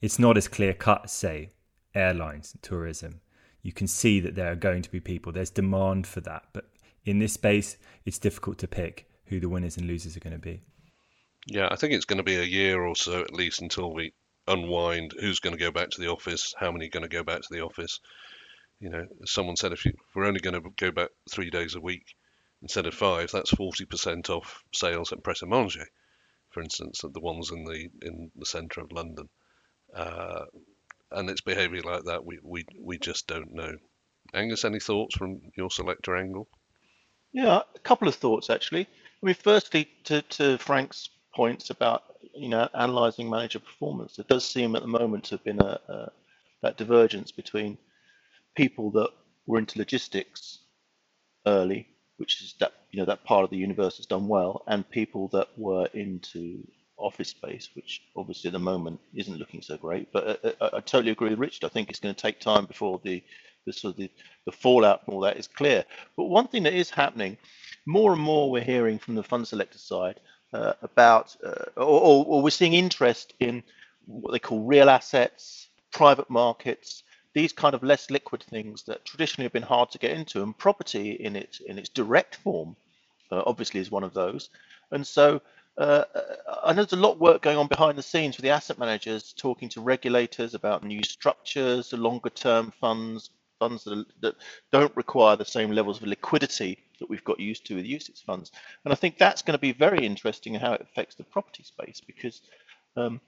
It's 0.00 0.18
not 0.18 0.36
as 0.36 0.48
clear 0.48 0.72
cut, 0.72 1.10
say, 1.10 1.50
airlines, 1.96 2.52
and 2.52 2.62
tourism. 2.62 3.20
You 3.62 3.72
can 3.72 3.86
see 3.88 4.20
that 4.20 4.34
there 4.34 4.52
are 4.52 4.56
going 4.56 4.82
to 4.82 4.90
be 4.90 5.00
people. 5.00 5.32
There's 5.32 5.50
demand 5.50 6.06
for 6.06 6.20
that, 6.20 6.44
but 6.52 6.66
in 7.04 7.18
this 7.18 7.32
space, 7.32 7.76
it's 8.04 8.18
difficult 8.18 8.58
to 8.58 8.68
pick 8.68 9.08
who 9.26 9.40
the 9.40 9.48
winners 9.48 9.76
and 9.76 9.86
losers 9.86 10.16
are 10.16 10.20
going 10.20 10.34
to 10.34 10.38
be. 10.38 10.62
Yeah, 11.46 11.68
I 11.70 11.76
think 11.76 11.92
it's 11.92 12.04
going 12.04 12.18
to 12.18 12.24
be 12.24 12.36
a 12.36 12.42
year 12.42 12.82
or 12.82 12.96
so 12.96 13.20
at 13.20 13.32
least 13.32 13.62
until 13.62 13.92
we 13.92 14.12
unwind 14.48 15.12
who's 15.18 15.40
going 15.40 15.56
to 15.56 15.64
go 15.64 15.70
back 15.70 15.90
to 15.90 16.00
the 16.00 16.08
office, 16.08 16.54
how 16.58 16.70
many 16.70 16.86
are 16.86 16.90
going 16.90 17.02
to 17.02 17.08
go 17.08 17.22
back 17.22 17.42
to 17.42 17.48
the 17.50 17.60
office. 17.60 18.00
You 18.80 18.90
know, 18.90 19.06
someone 19.24 19.56
said 19.56 19.72
if, 19.72 19.84
you, 19.84 19.92
if 19.92 20.14
we're 20.14 20.26
only 20.26 20.40
going 20.40 20.60
to 20.60 20.70
go 20.76 20.90
back 20.90 21.10
three 21.30 21.50
days 21.50 21.74
a 21.74 21.80
week 21.80 22.14
instead 22.62 22.86
of 22.86 22.94
five, 22.94 23.30
that's 23.30 23.52
40% 23.52 24.28
off 24.30 24.62
sales 24.74 25.12
at 25.12 25.22
Pret 25.22 25.42
a 25.42 25.46
Manger, 25.46 25.86
for 26.50 26.62
instance, 26.62 27.02
at 27.04 27.12
the 27.12 27.20
ones 27.20 27.50
in 27.50 27.64
the 27.64 27.88
in 28.02 28.30
the 28.36 28.46
centre 28.46 28.80
of 28.80 28.92
London. 28.92 29.28
Uh, 29.94 30.44
and 31.16 31.30
it's 31.30 31.40
behaving 31.40 31.82
like 31.82 32.04
that, 32.04 32.24
we, 32.24 32.38
we, 32.42 32.64
we 32.78 32.98
just 32.98 33.26
don't 33.26 33.52
know. 33.52 33.72
Angus, 34.34 34.64
any 34.64 34.78
thoughts 34.78 35.16
from 35.16 35.40
your 35.56 35.70
selector 35.70 36.14
angle? 36.14 36.46
Yeah, 37.32 37.62
a 37.74 37.78
couple 37.80 38.06
of 38.06 38.14
thoughts 38.14 38.50
actually. 38.50 38.82
I 38.82 39.26
mean, 39.26 39.34
firstly, 39.34 39.88
to, 40.04 40.22
to 40.22 40.58
Frank's 40.58 41.08
points 41.34 41.70
about 41.70 42.04
you 42.34 42.48
know 42.48 42.68
analysing 42.74 43.30
manager 43.30 43.58
performance, 43.58 44.18
it 44.18 44.28
does 44.28 44.44
seem 44.44 44.76
at 44.76 44.82
the 44.82 44.88
moment 44.88 45.24
to 45.24 45.34
have 45.36 45.44
been 45.44 45.60
a, 45.60 45.80
a 45.88 46.10
that 46.62 46.76
divergence 46.76 47.32
between 47.32 47.78
people 48.54 48.90
that 48.90 49.10
were 49.46 49.58
into 49.58 49.78
logistics 49.78 50.58
early, 51.46 51.88
which 52.18 52.42
is 52.42 52.54
that 52.60 52.72
you 52.90 52.98
know 52.98 53.06
that 53.06 53.24
part 53.24 53.44
of 53.44 53.50
the 53.50 53.56
universe 53.56 53.96
has 53.96 54.06
done 54.06 54.28
well, 54.28 54.62
and 54.66 54.88
people 54.90 55.28
that 55.28 55.48
were 55.56 55.88
into 55.94 56.66
office 56.98 57.28
space, 57.28 57.70
which 57.74 58.02
obviously 58.16 58.48
at 58.48 58.52
the 58.52 58.58
moment 58.58 59.00
isn't 59.14 59.38
looking 59.38 59.62
so 59.62 59.76
great. 59.76 60.12
But 60.12 60.26
I, 60.26 60.30
uh, 60.30 60.52
uh, 60.60 60.70
I, 60.72 60.76
I 60.78 60.80
totally 60.80 61.12
agree 61.12 61.30
with 61.30 61.38
Richard. 61.38 61.66
I 61.66 61.68
think 61.68 61.90
it's 61.90 62.00
going 62.00 62.14
to 62.14 62.20
take 62.20 62.40
time 62.40 62.66
before 62.66 63.00
the 63.04 63.22
the 63.66 63.72
sort 63.72 63.94
of 63.94 63.98
the, 63.98 64.10
the 64.44 64.52
fallout 64.52 65.04
from 65.04 65.14
all 65.14 65.20
that 65.20 65.36
is 65.36 65.48
clear. 65.48 65.84
But 66.16 66.24
one 66.24 66.48
thing 66.48 66.62
that 66.62 66.72
is 66.72 66.88
happening, 66.88 67.36
more 67.84 68.12
and 68.12 68.22
more 68.22 68.50
we're 68.50 68.62
hearing 68.62 68.98
from 68.98 69.16
the 69.16 69.22
fund 69.22 69.46
selector 69.46 69.78
side 69.78 70.20
uh, 70.52 70.74
about, 70.82 71.36
uh, 71.44 71.64
or, 71.76 72.24
or, 72.26 72.42
we're 72.42 72.50
seeing 72.50 72.74
interest 72.74 73.34
in 73.40 73.62
what 74.06 74.32
they 74.32 74.38
call 74.38 74.60
real 74.64 74.88
assets, 74.88 75.68
private 75.92 76.30
markets, 76.30 77.02
these 77.34 77.52
kind 77.52 77.74
of 77.74 77.82
less 77.82 78.10
liquid 78.10 78.42
things 78.42 78.84
that 78.84 79.04
traditionally 79.04 79.44
have 79.44 79.52
been 79.52 79.62
hard 79.62 79.90
to 79.90 79.98
get 79.98 80.12
into, 80.12 80.42
and 80.42 80.56
property 80.56 81.10
in 81.12 81.36
its 81.36 81.60
in 81.60 81.78
its 81.78 81.88
direct 81.88 82.36
form, 82.36 82.76
uh, 83.30 83.42
obviously, 83.44 83.80
is 83.80 83.90
one 83.90 84.04
of 84.04 84.14
those. 84.14 84.48
And 84.92 85.06
so 85.06 85.42
uh, 85.78 86.04
I 86.64 86.72
know 86.72 86.82
there's 86.82 86.92
a 86.92 86.96
lot 86.96 87.12
of 87.12 87.20
work 87.20 87.42
going 87.42 87.58
on 87.58 87.66
behind 87.66 87.98
the 87.98 88.02
scenes 88.02 88.36
with 88.36 88.44
the 88.44 88.50
asset 88.50 88.78
managers, 88.78 89.32
talking 89.32 89.68
to 89.70 89.80
regulators 89.80 90.54
about 90.54 90.84
new 90.84 91.02
structures, 91.02 91.92
longer 91.92 92.30
term 92.30 92.72
funds, 92.80 93.30
funds 93.58 93.84
that, 93.84 94.06
that 94.20 94.36
don't 94.72 94.96
require 94.96 95.36
the 95.36 95.44
same 95.44 95.70
levels 95.70 96.00
of 96.00 96.06
liquidity 96.06 96.78
that 96.98 97.10
we've 97.10 97.24
got 97.24 97.40
used 97.40 97.66
to 97.66 97.74
with 97.74 97.84
UCITS 97.84 98.24
funds. 98.24 98.52
And 98.84 98.92
I 98.92 98.96
think 98.96 99.18
that's 99.18 99.42
going 99.42 99.52
to 99.52 99.60
be 99.60 99.72
very 99.72 100.04
interesting 100.04 100.54
in 100.54 100.60
how 100.60 100.72
it 100.72 100.80
affects 100.80 101.14
the 101.14 101.24
property 101.24 101.62
space 101.62 102.00
because 102.06 102.40
um, 102.96 103.20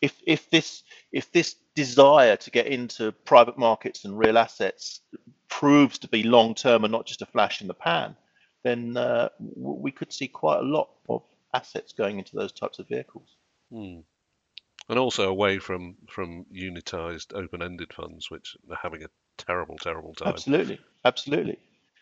if 0.00 0.14
if 0.26 0.48
this 0.50 0.82
if 1.12 1.32
this 1.32 1.56
desire 1.74 2.36
to 2.36 2.50
get 2.50 2.66
into 2.66 3.12
private 3.24 3.58
markets 3.58 4.04
and 4.04 4.18
real 4.18 4.38
assets 4.38 5.00
proves 5.48 5.98
to 5.98 6.08
be 6.08 6.22
long 6.22 6.54
term 6.54 6.84
and 6.84 6.92
not 6.92 7.06
just 7.06 7.22
a 7.22 7.26
flash 7.26 7.60
in 7.60 7.66
the 7.66 7.74
pan, 7.74 8.16
then 8.62 8.96
uh, 8.96 9.28
we 9.56 9.90
could 9.90 10.12
see 10.12 10.28
quite 10.28 10.58
a 10.58 10.62
lot 10.62 10.90
of 11.08 11.22
assets 11.56 11.92
going 11.92 12.18
into 12.18 12.36
those 12.36 12.52
types 12.52 12.78
of 12.78 12.88
vehicles. 12.88 13.28
Hmm. 13.72 14.00
And 14.88 14.98
also 14.98 15.28
away 15.28 15.58
from 15.58 15.96
from 16.08 16.46
unitized 16.54 17.34
open-ended 17.34 17.92
funds, 17.92 18.30
which 18.30 18.56
are 18.70 18.78
having 18.80 19.02
a 19.02 19.08
terrible, 19.36 19.76
terrible 19.78 20.14
time. 20.14 20.28
Absolutely, 20.28 20.78
absolutely. 21.04 21.58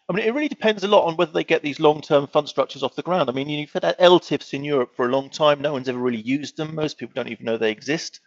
I 0.06 0.12
mean, 0.12 0.26
it 0.26 0.34
really 0.34 0.48
depends 0.48 0.84
a 0.84 0.88
lot 0.88 1.06
on 1.06 1.16
whether 1.16 1.32
they 1.32 1.44
get 1.44 1.62
these 1.62 1.80
long-term 1.80 2.26
fund 2.26 2.46
structures 2.46 2.82
off 2.82 2.94
the 2.94 3.02
ground. 3.02 3.30
I 3.30 3.32
mean, 3.32 3.48
you've 3.48 3.72
had 3.72 3.96
ELTIFs 3.98 4.52
in 4.52 4.62
Europe 4.62 4.94
for 4.94 5.06
a 5.06 5.10
long 5.10 5.30
time. 5.30 5.62
No 5.62 5.72
one's 5.72 5.88
ever 5.88 5.98
really 5.98 6.20
used 6.20 6.58
them. 6.58 6.74
Most 6.74 6.98
people 6.98 7.14
don't 7.14 7.30
even 7.30 7.46
know 7.46 7.56
they 7.56 7.70
exist. 7.70 8.20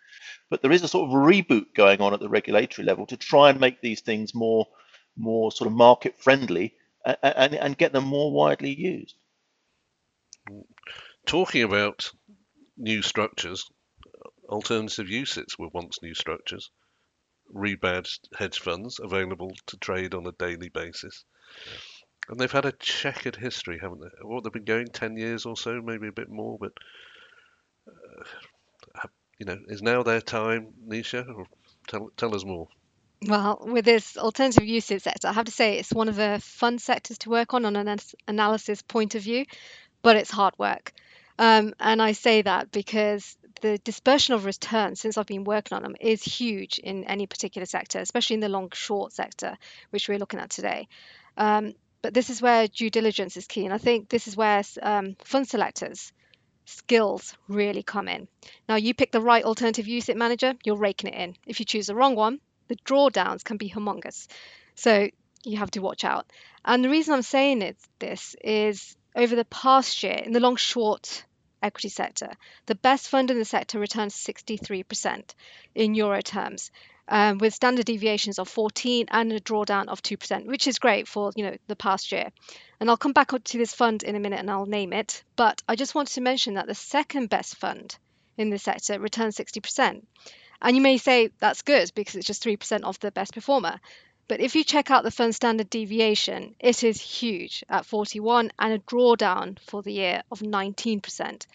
But 0.49 0.63
there 0.63 0.71
is 0.71 0.83
a 0.83 0.87
sort 0.87 1.07
of 1.07 1.15
reboot 1.15 1.75
going 1.75 2.01
on 2.01 2.15
at 2.15 2.19
the 2.19 2.29
regulatory 2.29 2.85
level 2.85 3.05
to 3.07 3.17
try 3.17 3.51
and 3.51 3.59
make 3.59 3.79
these 3.79 4.01
things 4.01 4.33
more, 4.33 4.65
more 5.15 5.51
sort 5.51 5.67
of 5.67 5.73
market 5.73 6.15
friendly 6.17 6.73
and, 7.05 7.17
and, 7.21 7.53
and 7.53 7.77
get 7.77 7.93
them 7.93 8.05
more 8.05 8.31
widely 8.31 8.73
used. 8.73 9.15
Talking 11.27 11.63
about 11.63 12.09
new 12.77 13.01
structures, 13.01 13.69
alternative 14.47 15.07
UCITS 15.07 15.59
were 15.59 15.67
once 15.67 16.01
new 16.01 16.13
structures, 16.13 16.71
rebadged 17.53 18.19
hedge 18.33 18.59
funds 18.59 18.99
available 19.03 19.51
to 19.67 19.77
trade 19.77 20.13
on 20.13 20.25
a 20.25 20.31
daily 20.31 20.69
basis. 20.69 21.25
And 22.29 22.39
they've 22.39 22.49
had 22.49 22.65
a 22.65 22.71
checkered 22.71 23.35
history, 23.35 23.77
haven't 23.81 23.99
they? 23.99 24.07
What 24.21 24.45
they've 24.45 24.53
been 24.53 24.63
going 24.63 24.87
ten 24.87 25.17
years 25.17 25.45
or 25.45 25.57
so, 25.57 25.81
maybe 25.81 26.07
a 26.07 26.13
bit 26.13 26.29
more. 26.29 26.57
But 26.57 26.71
uh, 27.87 29.07
you 29.37 29.45
know, 29.45 29.57
is 29.67 29.81
now 29.81 30.03
their 30.03 30.21
time, 30.21 30.73
Nisha? 30.87 31.27
Or 31.27 31.45
tell 31.87 32.09
tell 32.15 32.35
us 32.35 32.45
more. 32.45 32.69
Well, 33.27 33.59
with 33.61 33.83
this 33.83 34.17
alternative 34.17 34.63
UCITS 34.63 35.01
sector, 35.01 35.27
I 35.27 35.33
have 35.33 35.45
to 35.45 35.51
say 35.51 35.77
it's 35.77 35.91
one 35.91 36.07
of 36.07 36.15
the 36.15 36.39
fun 36.41 36.79
sectors 36.79 37.17
to 37.19 37.29
work 37.29 37.53
on 37.53 37.65
on 37.65 37.75
an 37.75 37.99
analysis 38.29 38.81
point 38.81 39.15
of 39.15 39.23
view, 39.23 39.45
but 40.01 40.15
it's 40.15 40.31
hard 40.31 40.53
work. 40.57 40.93
Um, 41.39 41.73
and 41.79 42.01
I 42.01 42.13
say 42.13 42.41
that 42.41 42.71
because 42.71 43.37
the 43.61 43.77
dispersion 43.79 44.33
of 44.33 44.45
returns 44.45 44.99
since 44.99 45.17
I've 45.17 45.27
been 45.27 45.43
working 45.43 45.75
on 45.75 45.83
them 45.83 45.95
is 45.99 46.23
huge 46.23 46.79
in 46.79 47.03
any 47.05 47.27
particular 47.27 47.65
sector, 47.65 47.99
especially 47.99 48.35
in 48.35 48.39
the 48.39 48.49
long 48.49 48.69
short 48.73 49.13
sector, 49.13 49.57
which 49.89 50.07
we're 50.07 50.19
looking 50.19 50.39
at 50.39 50.49
today. 50.49 50.87
Um, 51.37 51.73
but 52.01 52.13
this 52.13 52.29
is 52.29 52.41
where 52.41 52.67
due 52.67 52.89
diligence 52.89 53.37
is 53.37 53.47
key. 53.47 53.65
And 53.65 53.73
I 53.73 53.77
think 53.77 54.09
this 54.09 54.27
is 54.27 54.37
where 54.37 54.63
um, 54.81 55.15
fund 55.23 55.47
selectors 55.47 56.11
skills 56.65 57.33
really 57.47 57.81
come 57.81 58.07
in. 58.07 58.27
Now, 58.67 58.75
you 58.75 58.93
pick 58.93 59.11
the 59.11 59.21
right 59.21 59.43
alternative 59.43 59.85
UCIT 59.85 60.15
manager, 60.15 60.53
you're 60.63 60.75
raking 60.75 61.13
it 61.13 61.19
in. 61.19 61.35
If 61.45 61.59
you 61.59 61.65
choose 61.65 61.87
the 61.87 61.95
wrong 61.95 62.15
one, 62.15 62.39
the 62.67 62.75
drawdowns 62.75 63.43
can 63.43 63.57
be 63.57 63.69
humongous. 63.69 64.27
So 64.75 65.09
you 65.43 65.57
have 65.57 65.71
to 65.71 65.81
watch 65.81 66.03
out. 66.03 66.25
And 66.65 66.83
the 66.83 66.89
reason 66.89 67.13
I'm 67.13 67.21
saying 67.21 67.61
it, 67.61 67.77
this 67.99 68.35
is 68.43 68.97
over 69.15 69.35
the 69.35 69.45
past 69.45 70.03
year 70.03 70.21
in 70.25 70.33
the 70.33 70.41
long 70.41 70.57
short 70.57 71.23
equity 71.61 71.89
sector, 71.89 72.31
the 72.65 72.75
best 72.75 73.09
fund 73.09 73.31
in 73.31 73.39
the 73.39 73.45
sector 73.45 73.79
returns 73.79 74.15
63% 74.15 75.33
in 75.75 75.95
euro 75.95 76.21
terms 76.21 76.71
um, 77.09 77.37
with 77.37 77.53
standard 77.53 77.85
deviations 77.85 78.39
of 78.39 78.49
14 78.49 79.07
and 79.09 79.31
a 79.31 79.39
drawdown 79.39 79.87
of 79.87 80.01
2%, 80.01 80.45
which 80.45 80.67
is 80.67 80.79
great 80.79 81.07
for 81.07 81.31
you 81.35 81.45
know 81.45 81.55
the 81.67 81.75
past 81.75 82.11
year. 82.11 82.31
And 82.79 82.89
I'll 82.89 82.97
come 82.97 83.13
back 83.13 83.31
to 83.43 83.57
this 83.57 83.73
fund 83.73 84.03
in 84.03 84.15
a 84.15 84.19
minute 84.19 84.39
and 84.39 84.51
I'll 84.51 84.65
name 84.65 84.93
it. 84.93 85.23
But 85.35 85.63
I 85.67 85.75
just 85.75 85.95
wanted 85.95 86.13
to 86.15 86.21
mention 86.21 86.55
that 86.55 86.67
the 86.67 86.75
second 86.75 87.29
best 87.29 87.55
fund 87.55 87.97
in 88.37 88.49
the 88.49 88.59
sector 88.59 88.99
returns 88.99 89.37
60%. 89.37 90.03
And 90.61 90.75
you 90.75 90.81
may 90.81 90.97
say 90.97 91.29
that's 91.39 91.61
good 91.61 91.91
because 91.95 92.15
it's 92.15 92.27
just 92.27 92.43
3% 92.43 92.81
of 92.83 92.99
the 92.99 93.11
best 93.11 93.33
performer. 93.33 93.79
But 94.27 94.41
if 94.41 94.55
you 94.55 94.63
check 94.63 94.91
out 94.91 95.03
the 95.03 95.11
fund 95.11 95.33
standard 95.33 95.69
deviation, 95.69 96.55
it 96.59 96.83
is 96.83 97.01
huge 97.01 97.63
at 97.69 97.85
41 97.85 98.51
and 98.59 98.73
a 98.73 98.79
drawdown 98.79 99.57
for 99.59 99.81
the 99.81 99.93
year 99.93 100.23
of 100.31 100.39
19%. 100.39 101.45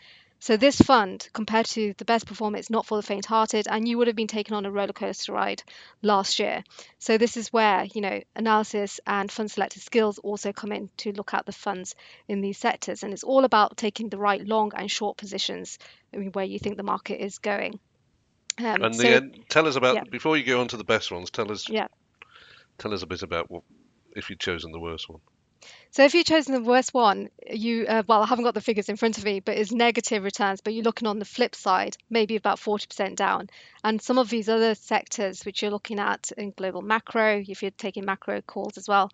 So 0.42 0.56
this 0.56 0.80
fund, 0.80 1.28
compared 1.32 1.66
to 1.66 1.94
the 1.98 2.04
best 2.04 2.26
performer, 2.26 2.56
it's 2.56 2.68
not 2.68 2.84
for 2.84 2.96
the 2.96 3.02
faint-hearted, 3.06 3.68
and 3.70 3.86
you 3.86 3.96
would 3.98 4.08
have 4.08 4.16
been 4.16 4.26
taken 4.26 4.56
on 4.56 4.66
a 4.66 4.72
roller 4.72 4.92
coaster 4.92 5.32
ride 5.32 5.62
last 6.02 6.40
year. 6.40 6.64
So 6.98 7.16
this 7.16 7.36
is 7.36 7.52
where 7.52 7.84
you 7.84 8.00
know 8.00 8.20
analysis 8.34 8.98
and 9.06 9.30
fund 9.30 9.52
selected 9.52 9.82
skills 9.82 10.18
also 10.18 10.52
come 10.52 10.72
in 10.72 10.90
to 10.96 11.12
look 11.12 11.32
at 11.32 11.46
the 11.46 11.52
funds 11.52 11.94
in 12.26 12.40
these 12.40 12.58
sectors, 12.58 13.04
and 13.04 13.12
it's 13.12 13.22
all 13.22 13.44
about 13.44 13.76
taking 13.76 14.08
the 14.08 14.18
right 14.18 14.44
long 14.44 14.72
and 14.74 14.90
short 14.90 15.16
positions 15.16 15.78
I 16.12 16.16
mean, 16.16 16.32
where 16.32 16.44
you 16.44 16.58
think 16.58 16.76
the 16.76 16.82
market 16.82 17.22
is 17.22 17.38
going. 17.38 17.78
Um, 18.58 18.82
and 18.82 18.96
so, 18.96 19.02
the, 19.02 19.30
tell 19.48 19.68
us 19.68 19.76
about 19.76 19.94
yeah. 19.94 20.04
before 20.10 20.36
you 20.36 20.42
go 20.42 20.60
on 20.60 20.66
to 20.68 20.76
the 20.76 20.82
best 20.82 21.12
ones. 21.12 21.30
Tell 21.30 21.52
us, 21.52 21.68
yeah. 21.68 21.86
Tell 22.82 22.92
us 22.92 23.02
a 23.02 23.06
bit 23.06 23.22
about 23.22 23.50
what 23.50 23.62
if 24.14 24.28
you'd 24.28 24.40
chosen 24.40 24.72
the 24.72 24.80
worst 24.80 25.08
one. 25.08 25.20
So 25.92 26.04
if 26.04 26.14
you've 26.14 26.26
chosen 26.26 26.54
the 26.54 26.68
worst 26.68 26.92
one, 26.92 27.28
you 27.48 27.86
uh, 27.86 28.02
well, 28.08 28.22
I 28.22 28.26
haven't 28.26 28.44
got 28.44 28.54
the 28.54 28.60
figures 28.60 28.88
in 28.88 28.96
front 28.96 29.18
of 29.18 29.24
me, 29.24 29.38
but 29.38 29.56
it's 29.56 29.70
negative 29.70 30.24
returns. 30.24 30.60
But 30.60 30.74
you're 30.74 30.82
looking 30.82 31.06
on 31.06 31.20
the 31.20 31.24
flip 31.24 31.54
side, 31.54 31.96
maybe 32.10 32.34
about 32.34 32.58
40% 32.58 33.14
down. 33.14 33.48
And 33.84 34.02
some 34.02 34.18
of 34.18 34.28
these 34.28 34.48
other 34.48 34.74
sectors, 34.74 35.44
which 35.44 35.62
you're 35.62 35.70
looking 35.70 36.00
at 36.00 36.32
in 36.36 36.52
global 36.56 36.82
macro, 36.82 37.44
if 37.46 37.62
you're 37.62 37.70
taking 37.70 38.04
macro 38.04 38.40
calls 38.42 38.76
as 38.76 38.88
well, 38.88 39.10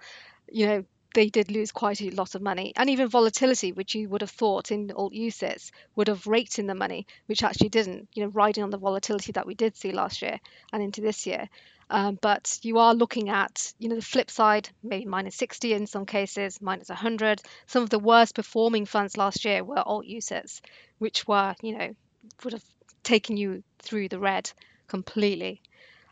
you 0.51 0.67
know, 0.67 0.85
they 1.15 1.29
did 1.29 1.51
lose 1.51 1.73
quite 1.73 2.01
a 2.01 2.11
lot 2.11 2.35
of 2.35 2.41
money. 2.41 2.73
And 2.77 2.89
even 2.89 3.09
volatility, 3.09 3.73
which 3.73 3.95
you 3.95 4.09
would 4.09 4.23
have 4.23 4.31
thought 4.31 4.71
in 4.71 4.91
alt 4.93 5.13
UCITS 5.13 5.71
would 5.97 6.09
have 6.09 6.27
raked 6.27 6.59
in 6.59 6.67
the 6.67 6.75
money, 6.75 7.07
which 7.27 7.43
actually 7.43 7.71
didn't, 7.71 8.09
you 8.15 8.23
know, 8.23 8.31
riding 8.31 8.65
on 8.65 8.71
the 8.71 8.79
volatility 8.79 9.33
that 9.33 9.47
we 9.47 9.55
did 9.55 9.77
see 9.77 9.93
last 9.93 10.23
year 10.23 10.41
and 10.73 10.83
into 10.83 11.03
this 11.03 11.27
year. 11.27 11.49
Um, 11.91 12.19
but 12.21 12.59
you 12.63 12.79
are 12.79 12.95
looking 12.95 13.31
at, 13.31 13.73
you 13.79 13.89
know, 13.89 13.97
the 13.97 14.03
flip 14.03 14.31
side, 14.31 14.69
maybe 14.83 15.07
minus 15.07 15.37
60 15.37 15.73
in 15.73 15.87
some 15.87 16.05
cases, 16.05 16.61
minus 16.61 16.89
100. 16.89 17.41
Some 17.67 17.83
of 17.83 17.91
the 17.91 17.99
worst 17.99 18.35
performing 18.35 18.85
funds 18.85 19.17
last 19.17 19.45
year 19.45 19.65
were 19.65 19.79
alt 19.79 20.05
UCITS, 20.05 20.61
which 20.99 21.27
were, 21.27 21.55
you 21.63 21.79
know, 21.79 21.95
would 22.45 22.53
have 22.53 22.65
taken 23.03 23.37
you 23.37 23.63
through 23.79 24.09
the 24.09 24.19
red 24.19 24.51
completely. 24.87 25.63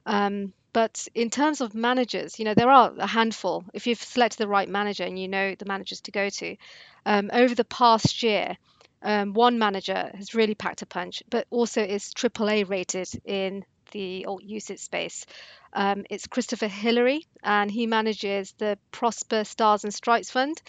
Um, 0.06 0.52
but 0.72 1.08
in 1.14 1.30
terms 1.30 1.60
of 1.60 1.74
managers, 1.74 2.38
you 2.38 2.44
know, 2.44 2.54
there 2.54 2.70
are 2.70 2.92
a 2.98 3.06
handful. 3.06 3.64
If 3.72 3.86
you've 3.86 4.02
selected 4.02 4.38
the 4.38 4.48
right 4.48 4.68
manager 4.68 5.04
and 5.04 5.18
you 5.18 5.28
know 5.28 5.54
the 5.54 5.64
managers 5.64 6.02
to 6.02 6.10
go 6.10 6.28
to, 6.28 6.56
um, 7.04 7.30
over 7.32 7.54
the 7.54 7.64
past 7.64 8.22
year, 8.22 8.56
um, 9.02 9.32
one 9.34 9.58
manager 9.58 10.10
has 10.14 10.34
really 10.34 10.54
packed 10.54 10.82
a 10.82 10.86
punch, 10.86 11.22
but 11.30 11.46
also 11.50 11.82
is 11.82 12.12
AAA 12.12 12.68
rated 12.68 13.08
in 13.24 13.64
the 13.96 14.26
alt 14.26 14.42
UCITS 14.42 14.80
space. 14.80 15.26
Um, 15.72 16.04
it's 16.10 16.26
Christopher 16.26 16.68
Hillary, 16.68 17.26
and 17.42 17.70
he 17.70 17.86
manages 17.86 18.52
the 18.58 18.78
Prosper 18.90 19.44
Stars 19.44 19.84
and 19.84 19.94
Stripes 19.94 20.30
Fund. 20.30 20.60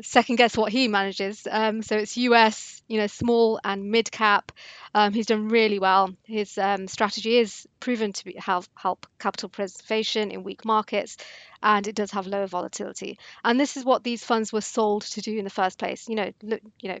Second 0.00 0.36
guess 0.36 0.56
what 0.56 0.72
he 0.72 0.88
manages. 0.88 1.46
Um, 1.50 1.82
so 1.82 1.96
it's 1.96 2.16
US, 2.16 2.82
you 2.88 2.98
know, 2.98 3.08
small 3.08 3.60
and 3.62 3.90
mid 3.90 4.10
cap. 4.10 4.52
Um, 4.94 5.12
he's 5.12 5.26
done 5.26 5.48
really 5.48 5.78
well. 5.78 6.14
His 6.24 6.56
um, 6.56 6.86
strategy 6.86 7.38
is 7.38 7.66
proven 7.78 8.12
to 8.12 8.24
be, 8.24 8.34
help, 8.38 8.64
help 8.74 9.06
capital 9.18 9.48
preservation 9.48 10.30
in 10.30 10.44
weak 10.44 10.64
markets, 10.64 11.16
and 11.62 11.86
it 11.86 11.94
does 11.94 12.12
have 12.12 12.26
lower 12.26 12.46
volatility. 12.46 13.18
And 13.44 13.60
this 13.60 13.76
is 13.76 13.84
what 13.84 14.02
these 14.02 14.24
funds 14.24 14.52
were 14.52 14.62
sold 14.62 15.02
to 15.02 15.20
do 15.20 15.36
in 15.36 15.44
the 15.44 15.50
first 15.50 15.78
place. 15.78 16.08
You 16.08 16.14
know, 16.14 16.32
look, 16.42 16.60
you 16.80 16.88
know, 16.90 17.00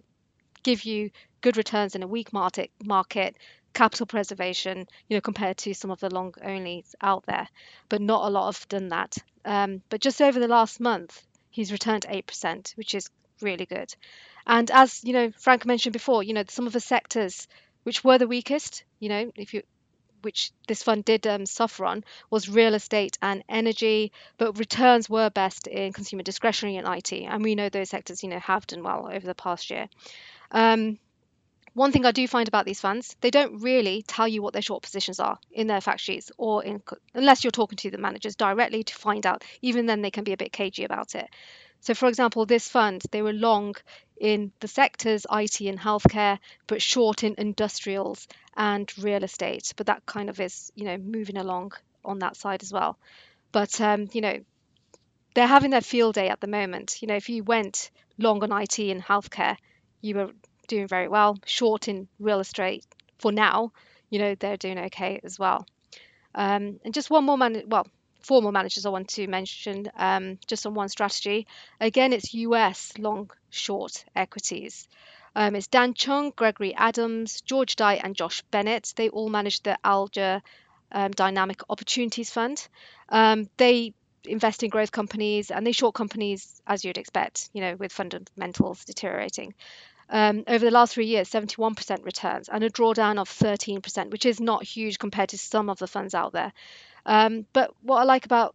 give 0.62 0.84
you 0.84 1.10
good 1.40 1.56
returns 1.56 1.94
in 1.94 2.02
a 2.02 2.06
weak 2.06 2.32
market, 2.32 2.70
market 2.84 3.36
capital 3.72 4.06
preservation, 4.06 4.86
you 5.08 5.16
know, 5.16 5.20
compared 5.20 5.56
to 5.58 5.74
some 5.74 5.90
of 5.90 6.00
the 6.00 6.14
long 6.14 6.32
onlys 6.32 6.94
out 7.00 7.24
there. 7.26 7.48
But 7.88 8.00
not 8.00 8.26
a 8.26 8.30
lot 8.30 8.52
have 8.52 8.68
done 8.68 8.88
that. 8.88 9.16
Um, 9.44 9.82
but 9.88 10.00
just 10.00 10.22
over 10.22 10.38
the 10.38 10.48
last 10.48 10.80
month, 10.80 11.22
he's 11.50 11.72
returned 11.72 12.06
8%, 12.08 12.76
which 12.76 12.94
is 12.94 13.10
really 13.40 13.66
good. 13.66 13.94
And 14.46 14.70
as 14.70 15.02
you 15.04 15.12
know, 15.12 15.30
Frank 15.38 15.66
mentioned 15.66 15.92
before, 15.92 16.22
you 16.22 16.34
know, 16.34 16.44
some 16.48 16.66
of 16.66 16.72
the 16.72 16.80
sectors 16.80 17.46
which 17.84 18.04
were 18.04 18.18
the 18.18 18.28
weakest, 18.28 18.84
you 19.00 19.08
know, 19.08 19.32
if 19.36 19.54
you 19.54 19.62
which 20.22 20.52
this 20.68 20.84
fund 20.84 21.04
did 21.04 21.26
um, 21.26 21.44
suffer 21.44 21.84
on 21.84 22.04
was 22.30 22.48
real 22.48 22.74
estate 22.74 23.18
and 23.20 23.42
energy, 23.48 24.12
but 24.38 24.56
returns 24.58 25.10
were 25.10 25.30
best 25.30 25.66
in 25.66 25.92
consumer 25.92 26.22
discretionary 26.22 26.76
and 26.76 26.86
IT, 26.86 27.12
and 27.12 27.42
we 27.42 27.56
know 27.56 27.68
those 27.68 27.90
sectors, 27.90 28.22
you 28.22 28.28
know, 28.28 28.38
have 28.38 28.66
done 28.66 28.84
well 28.84 29.08
over 29.12 29.26
the 29.26 29.34
past 29.34 29.68
year. 29.68 29.88
Um, 30.52 30.98
one 31.74 31.90
thing 31.90 32.04
I 32.04 32.12
do 32.12 32.28
find 32.28 32.48
about 32.48 32.66
these 32.66 32.80
funds, 32.80 33.16
they 33.20 33.30
don't 33.30 33.62
really 33.62 34.02
tell 34.02 34.28
you 34.28 34.42
what 34.42 34.52
their 34.52 34.62
short 34.62 34.82
positions 34.82 35.20
are 35.20 35.38
in 35.50 35.66
their 35.66 35.80
fact 35.80 36.00
sheets 36.00 36.30
or 36.36 36.62
in, 36.62 36.82
unless 37.14 37.44
you're 37.44 37.50
talking 37.50 37.76
to 37.78 37.90
the 37.90 37.98
managers 37.98 38.36
directly 38.36 38.84
to 38.84 38.94
find 38.94 39.26
out. 39.26 39.42
Even 39.62 39.86
then, 39.86 40.02
they 40.02 40.10
can 40.10 40.24
be 40.24 40.32
a 40.32 40.36
bit 40.36 40.52
cagey 40.52 40.84
about 40.84 41.14
it. 41.14 41.28
So, 41.80 41.94
for 41.94 42.08
example, 42.08 42.46
this 42.46 42.68
fund, 42.68 43.02
they 43.10 43.22
were 43.22 43.32
long 43.32 43.74
in 44.18 44.52
the 44.60 44.68
sectors 44.68 45.26
IT 45.32 45.60
and 45.62 45.80
healthcare, 45.80 46.38
but 46.66 46.82
short 46.82 47.24
in 47.24 47.34
industrials 47.38 48.28
and 48.56 48.92
real 48.98 49.24
estate. 49.24 49.72
But 49.76 49.86
that 49.86 50.06
kind 50.06 50.28
of 50.28 50.38
is, 50.40 50.70
you 50.76 50.84
know, 50.84 50.98
moving 50.98 51.38
along 51.38 51.72
on 52.04 52.20
that 52.20 52.36
side 52.36 52.62
as 52.62 52.72
well. 52.72 52.98
But, 53.50 53.80
um, 53.80 54.08
you 54.12 54.20
know, 54.20 54.38
they're 55.34 55.46
having 55.46 55.70
their 55.70 55.80
field 55.80 56.14
day 56.14 56.28
at 56.28 56.40
the 56.40 56.46
moment. 56.46 57.00
You 57.00 57.08
know, 57.08 57.16
if 57.16 57.28
you 57.28 57.42
went 57.42 57.90
long 58.18 58.42
on 58.42 58.52
IT 58.52 58.78
and 58.78 59.02
healthcare, 59.02 59.56
you 60.02 60.14
were 60.14 60.30
doing 60.68 60.88
very 60.88 61.08
well. 61.08 61.38
Short 61.44 61.88
in 61.88 62.08
real 62.18 62.40
estate 62.40 62.84
for 63.18 63.32
now, 63.32 63.72
you 64.10 64.18
know, 64.18 64.34
they're 64.34 64.56
doing 64.56 64.78
okay 64.78 65.20
as 65.24 65.38
well. 65.38 65.66
Um, 66.34 66.80
and 66.84 66.94
just 66.94 67.10
one 67.10 67.24
more 67.24 67.38
man, 67.38 67.64
well, 67.66 67.86
four 68.20 68.42
more 68.42 68.52
managers 68.52 68.86
I 68.86 68.90
want 68.90 69.08
to 69.08 69.26
mention 69.26 69.90
um, 69.96 70.38
just 70.46 70.66
on 70.66 70.74
one 70.74 70.88
strategy. 70.88 71.46
Again, 71.80 72.12
it's 72.12 72.34
US 72.34 72.92
long 72.98 73.30
short 73.50 74.04
equities. 74.14 74.88
Um, 75.34 75.56
it's 75.56 75.66
Dan 75.66 75.94
Chung, 75.94 76.32
Gregory 76.36 76.74
Adams, 76.74 77.40
George 77.40 77.76
Dye, 77.76 78.00
and 78.02 78.14
Josh 78.14 78.42
Bennett. 78.50 78.92
They 78.96 79.08
all 79.08 79.28
manage 79.28 79.62
the 79.62 79.78
Alger 79.84 80.42
um, 80.90 81.10
Dynamic 81.12 81.62
Opportunities 81.70 82.30
Fund. 82.30 82.66
Um, 83.08 83.48
they 83.56 83.94
invest 84.24 84.62
in 84.62 84.70
growth 84.70 84.92
companies 84.92 85.50
and 85.50 85.66
they 85.66 85.72
short 85.72 85.94
companies 85.94 86.60
as 86.66 86.84
you'd 86.84 86.98
expect, 86.98 87.50
you 87.52 87.60
know, 87.60 87.74
with 87.76 87.92
fundamentals 87.92 88.84
deteriorating. 88.84 89.54
Um, 90.08 90.44
over 90.46 90.64
the 90.64 90.70
last 90.70 90.94
three 90.94 91.06
years, 91.06 91.30
71% 91.30 92.04
returns 92.04 92.48
and 92.48 92.62
a 92.62 92.70
drawdown 92.70 93.18
of 93.18 93.28
13%, 93.28 94.10
which 94.10 94.26
is 94.26 94.40
not 94.40 94.62
huge 94.62 94.98
compared 94.98 95.30
to 95.30 95.38
some 95.38 95.70
of 95.70 95.78
the 95.78 95.86
funds 95.86 96.14
out 96.14 96.32
there. 96.32 96.52
Um, 97.06 97.46
but 97.52 97.72
what 97.82 97.98
I 97.98 98.04
like 98.04 98.24
about 98.24 98.54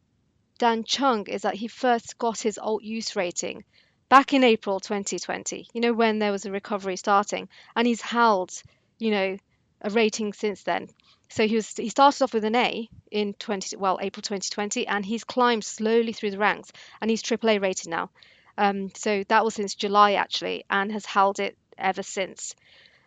Dan 0.57 0.83
Chung 0.83 1.27
is 1.27 1.43
that 1.43 1.55
he 1.55 1.67
first 1.67 2.17
got 2.17 2.39
his 2.39 2.57
alt 2.57 2.83
UCITS 2.83 3.15
rating 3.15 3.63
back 4.09 4.33
in 4.33 4.43
April 4.43 4.79
2020, 4.79 5.67
you 5.73 5.81
know, 5.81 5.93
when 5.93 6.19
there 6.19 6.31
was 6.31 6.45
a 6.45 6.51
recovery 6.51 6.95
starting, 6.95 7.49
and 7.75 7.87
he's 7.87 8.01
held, 8.01 8.51
you 8.99 9.11
know, 9.11 9.37
a 9.81 9.89
rating 9.89 10.33
since 10.33 10.63
then. 10.63 10.89
So 11.29 11.47
he 11.47 11.55
was 11.55 11.75
he 11.75 11.89
started 11.89 12.23
off 12.23 12.33
with 12.33 12.45
an 12.45 12.55
A 12.55 12.89
in 13.11 13.33
20 13.33 13.75
well 13.75 13.99
April 14.01 14.21
2020, 14.21 14.87
and 14.87 15.05
he's 15.05 15.23
climbed 15.23 15.65
slowly 15.65 16.13
through 16.13 16.31
the 16.31 16.37
ranks, 16.37 16.71
and 17.01 17.09
he's 17.09 17.21
AAA 17.21 17.61
rated 17.61 17.89
now. 17.89 18.09
Um, 18.57 18.89
so 18.95 19.23
that 19.27 19.45
was 19.45 19.53
since 19.53 19.75
July 19.75 20.13
actually, 20.13 20.65
and 20.69 20.91
has 20.91 21.05
held 21.05 21.39
it 21.39 21.57
ever 21.77 22.03
since. 22.03 22.55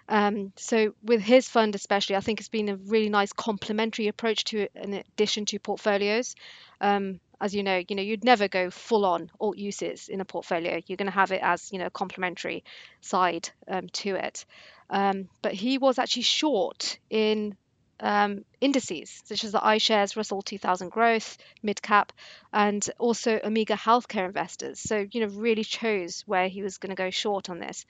Um, 0.09 0.53
so 0.57 0.95
with 1.05 1.21
his 1.21 1.49
fund 1.49 1.75
especially, 1.77 2.17
I 2.17 2.21
think 2.21 2.41
it's 2.41 2.49
been 2.49 2.69
a 2.69 2.77
really 2.77 3.09
nice 3.09 3.33
complementary 3.33 4.09
approach 4.09 4.45
to 4.47 4.67
an 4.75 4.95
addition 4.95 5.45
to 5.47 5.59
portfolios. 5.61 6.35
Um, 6.81 7.21
as 7.41 7.55
you 7.55 7.63
know, 7.63 7.83
you 7.89 7.97
know 7.97 8.03
you'd 8.03 8.25
never 8.25 8.49
go 8.49 8.71
full 8.71 9.05
on 9.07 9.31
alt 9.41 9.57
UCITS 9.57 10.09
in 10.09 10.21
a 10.21 10.25
portfolio. 10.25 10.81
You're 10.87 10.97
going 10.97 11.07
to 11.07 11.13
have 11.13 11.31
it 11.31 11.41
as 11.43 11.73
you 11.73 11.79
know 11.79 11.91
complementary 11.91 12.65
side 13.01 13.49
um, 13.69 13.89
to 13.89 14.17
it. 14.17 14.45
Um, 14.91 15.29
but 15.43 15.53
he 15.53 15.79
was 15.79 15.99
actually 15.99 16.23
short 16.23 16.99
in 17.09 17.57
um, 18.01 18.45
indices 18.61 19.23
such 19.25 19.45
as 19.45 19.53
the 19.53 19.59
iShares 19.59 20.17
Russell 20.17 20.43
2000 20.43 20.91
Growth, 20.91 21.39
Mid 21.63 21.81
Cap, 21.83 22.13
and 22.53 22.89
also 22.99 23.41
Omega 23.45 23.75
Healthcare 23.75 24.27
Investors. 24.27 24.81
So 24.81 25.07
you 25.11 25.21
know 25.21 25.33
really 25.33 25.65
chose 25.65 26.23
where 26.27 26.49
he 26.49 26.63
was 26.63 26.79
going 26.79 26.91
to 26.91 26.97
go 26.97 27.11
short 27.11 27.51
on 27.51 27.59
this. 27.59 27.87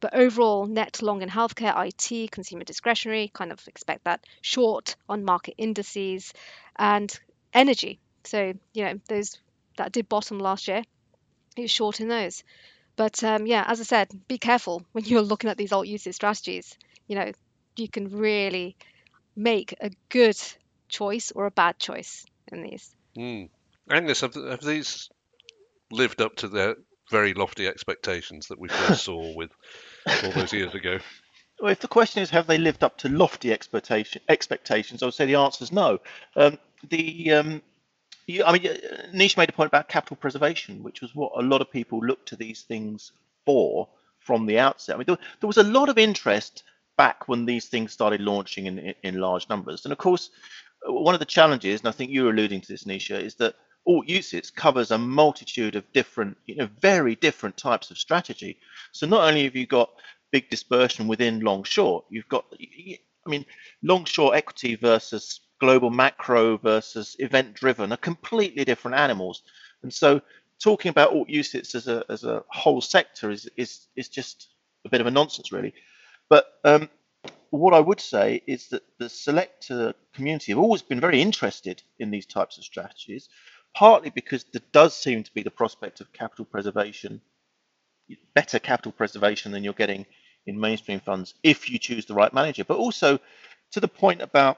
But 0.00 0.14
overall, 0.14 0.66
net 0.66 1.00
long 1.00 1.22
in 1.22 1.28
healthcare, 1.28 1.74
IT, 1.86 2.30
consumer 2.32 2.64
discretionary, 2.64 3.30
kind 3.32 3.52
of 3.52 3.66
expect 3.68 4.04
that 4.04 4.24
short 4.40 4.96
on 5.08 5.24
market 5.24 5.54
indices, 5.58 6.32
and 6.76 7.18
energy. 7.54 8.00
So 8.24 8.52
you 8.72 8.84
know 8.84 9.00
those 9.08 9.38
that 9.76 9.92
did 9.92 10.08
bottom 10.08 10.38
last 10.38 10.68
year, 10.68 10.82
he 11.56 11.62
was 11.62 11.70
short 11.70 12.00
in 12.00 12.08
those. 12.08 12.42
But 12.96 13.22
um, 13.24 13.46
yeah, 13.46 13.64
as 13.66 13.80
I 13.80 13.84
said, 13.84 14.08
be 14.28 14.38
careful 14.38 14.84
when 14.92 15.04
you're 15.04 15.22
looking 15.32 15.50
at 15.50 15.56
these 15.56 15.72
alt 15.72 15.86
UCITS 15.86 16.14
strategies. 16.14 16.76
You 17.06 17.16
know, 17.16 17.32
you 17.76 17.88
can 17.88 18.16
really 18.16 18.76
make 19.36 19.74
a 19.80 19.90
good 20.08 20.38
choice 20.88 21.32
or 21.32 21.46
a 21.46 21.50
bad 21.50 21.78
choice 21.78 22.24
in 22.50 22.62
these. 22.62 22.94
Mm. 23.16 23.48
Angus, 23.90 24.20
have, 24.20 24.34
have 24.34 24.62
these 24.62 25.08
lived 25.90 26.20
up 26.20 26.36
to 26.36 26.48
their 26.48 26.76
very 27.10 27.34
lofty 27.34 27.66
expectations 27.66 28.48
that 28.48 28.58
we 28.58 28.68
first 28.68 29.04
saw 29.04 29.34
with 29.34 29.50
all 30.24 30.30
those 30.32 30.52
years 30.52 30.74
ago? 30.74 30.98
Well, 31.60 31.70
if 31.70 31.80
the 31.80 31.88
question 31.88 32.22
is 32.22 32.30
have 32.30 32.46
they 32.46 32.58
lived 32.58 32.82
up 32.82 32.98
to 32.98 33.08
lofty 33.08 33.52
expectation, 33.52 34.22
expectations, 34.28 35.02
I 35.02 35.06
would 35.06 35.14
say 35.14 35.26
the 35.26 35.36
answer 35.36 35.62
is 35.62 35.72
no. 35.72 35.98
Um, 36.34 36.58
the 36.88 37.32
um, 37.32 37.62
you, 38.26 38.44
I 38.44 38.52
mean, 38.52 38.68
Nish 39.12 39.36
made 39.36 39.48
a 39.48 39.52
point 39.52 39.68
about 39.68 39.88
capital 39.88 40.16
preservation, 40.16 40.82
which 40.82 41.00
was 41.00 41.14
what 41.14 41.32
a 41.36 41.42
lot 41.42 41.60
of 41.60 41.70
people 41.70 42.00
look 42.00 42.24
to 42.26 42.36
these 42.36 42.62
things 42.62 43.12
for 43.44 43.88
from 44.18 44.46
the 44.46 44.58
outset. 44.58 44.94
I 44.94 44.98
mean, 44.98 45.06
there, 45.06 45.18
there 45.40 45.48
was 45.48 45.58
a 45.58 45.62
lot 45.62 45.88
of 45.88 45.98
interest 45.98 46.64
back 47.04 47.26
when 47.26 47.44
these 47.44 47.66
things 47.66 47.92
started 47.92 48.20
launching 48.20 48.66
in, 48.66 48.94
in 49.02 49.18
large 49.18 49.48
numbers. 49.48 49.84
And 49.84 49.92
of 49.92 49.98
course, 49.98 50.30
uh, 50.88 50.92
one 50.92 51.14
of 51.14 51.18
the 51.18 51.34
challenges, 51.38 51.80
and 51.80 51.88
I 51.88 51.96
think 51.96 52.12
you 52.12 52.22
were 52.22 52.30
alluding 52.30 52.60
to 52.60 52.68
this, 52.68 52.84
Nisha, 52.84 53.20
is 53.20 53.34
that 53.42 53.56
alt 53.88 54.06
UCITS 54.06 54.54
covers 54.54 54.92
a 54.92 54.98
multitude 54.98 55.74
of 55.74 55.92
different, 55.92 56.36
you 56.46 56.54
know, 56.54 56.68
very 56.80 57.16
different 57.16 57.56
types 57.56 57.90
of 57.90 57.98
strategy. 57.98 58.52
So 58.92 59.08
not 59.08 59.26
only 59.28 59.42
have 59.44 59.56
you 59.56 59.66
got 59.66 59.90
big 60.30 60.48
dispersion 60.48 61.08
within 61.08 61.40
long 61.40 61.64
short, 61.64 62.04
you've 62.08 62.28
got, 62.28 62.44
I 63.26 63.28
mean, 63.32 63.44
long 63.82 64.04
short 64.04 64.36
equity 64.36 64.76
versus 64.76 65.40
global 65.58 65.90
macro 65.90 66.56
versus 66.58 67.16
event 67.18 67.54
driven 67.54 67.92
are 67.92 68.08
completely 68.10 68.64
different 68.64 68.96
animals. 68.96 69.42
And 69.82 69.92
so 69.92 70.20
talking 70.62 70.90
about 70.90 71.12
alt 71.12 71.28
UCITS 71.28 71.74
as 71.74 71.88
a, 71.88 72.04
as 72.08 72.22
a 72.22 72.44
whole 72.46 72.80
sector 72.80 73.32
is, 73.32 73.50
is, 73.56 73.88
is 73.96 74.08
just 74.08 74.36
a 74.84 74.88
bit 74.88 75.00
of 75.00 75.08
a 75.08 75.10
nonsense, 75.10 75.50
really. 75.50 75.74
But 76.32 76.46
um, 76.64 76.88
what 77.50 77.74
I 77.74 77.80
would 77.80 78.00
say 78.00 78.42
is 78.46 78.68
that 78.68 78.84
the 78.98 79.10
selector 79.10 79.92
community 80.14 80.52
have 80.52 80.58
always 80.58 80.80
been 80.80 80.98
very 80.98 81.20
interested 81.20 81.82
in 81.98 82.10
these 82.10 82.24
types 82.24 82.56
of 82.56 82.64
strategies, 82.64 83.28
partly 83.74 84.08
because 84.08 84.44
there 84.44 84.62
does 84.72 84.96
seem 84.96 85.24
to 85.24 85.34
be 85.34 85.42
the 85.42 85.50
prospect 85.50 86.00
of 86.00 86.10
capital 86.14 86.46
preservation, 86.46 87.20
better 88.34 88.58
capital 88.58 88.92
preservation 88.92 89.52
than 89.52 89.62
you're 89.62 89.74
getting 89.74 90.06
in 90.46 90.58
mainstream 90.58 91.00
funds 91.00 91.34
if 91.42 91.68
you 91.68 91.78
choose 91.78 92.06
the 92.06 92.14
right 92.14 92.32
manager, 92.32 92.64
but 92.64 92.78
also 92.78 93.18
to 93.72 93.80
the 93.80 93.86
point 93.86 94.22
about 94.22 94.56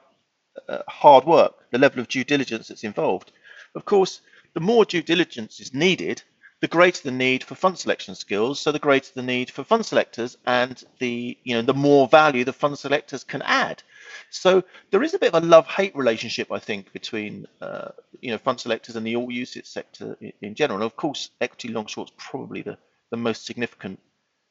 uh, 0.69 0.79
hard 0.87 1.25
work, 1.25 1.55
the 1.73 1.79
level 1.79 1.99
of 1.99 2.07
due 2.07 2.23
diligence 2.23 2.69
that's 2.69 2.85
involved. 2.85 3.33
Of 3.75 3.85
course, 3.85 4.21
the 4.53 4.61
more 4.61 4.85
due 4.85 5.03
diligence 5.03 5.59
is 5.59 5.75
needed, 5.75 6.23
the 6.65 6.69
greater 6.69 7.03
the 7.03 7.11
need 7.11 7.45
for 7.45 7.55
fund 7.55 7.79
selection 7.79 8.15
skills. 8.15 8.59
So 8.59 8.73
the 8.73 8.79
greater 8.79 9.11
the 9.15 9.23
need 9.23 9.51
for 9.51 9.65
fund 9.65 9.85
selectors, 9.85 10.39
and 10.47 10.83
the 10.99 11.37
you 11.45 11.55
know 11.55 11.61
the 11.61 11.75
more 11.75 12.09
value 12.09 12.43
the 12.43 12.55
fund 12.55 12.79
selectors 12.79 13.23
can 13.23 13.43
add. 13.43 13.83
So 14.31 14.65
there 14.91 15.03
is 15.03 15.13
a 15.13 15.19
bit 15.19 15.35
of 15.35 15.43
a 15.43 15.47
love-hate 15.47 15.95
relationship, 15.95 16.51
I 16.51 16.61
think, 16.61 16.91
between 16.95 17.47
uh, 17.61 17.91
you 18.23 18.31
know 18.31 18.39
fund 18.39 18.61
selectors 18.61 18.97
and 18.97 19.07
the 19.07 19.15
alt 19.15 19.29
UCITS 19.29 19.67
sector 19.67 20.17
in, 20.23 20.33
in 20.41 20.55
general. 20.55 20.79
And 20.79 20.87
of 20.87 20.97
course, 20.97 21.29
equity 21.39 21.69
long 21.69 21.85
short's 21.85 22.13
probably 22.17 22.63
the, 22.63 22.79
the 23.11 23.19
most 23.19 23.45
significant 23.45 24.01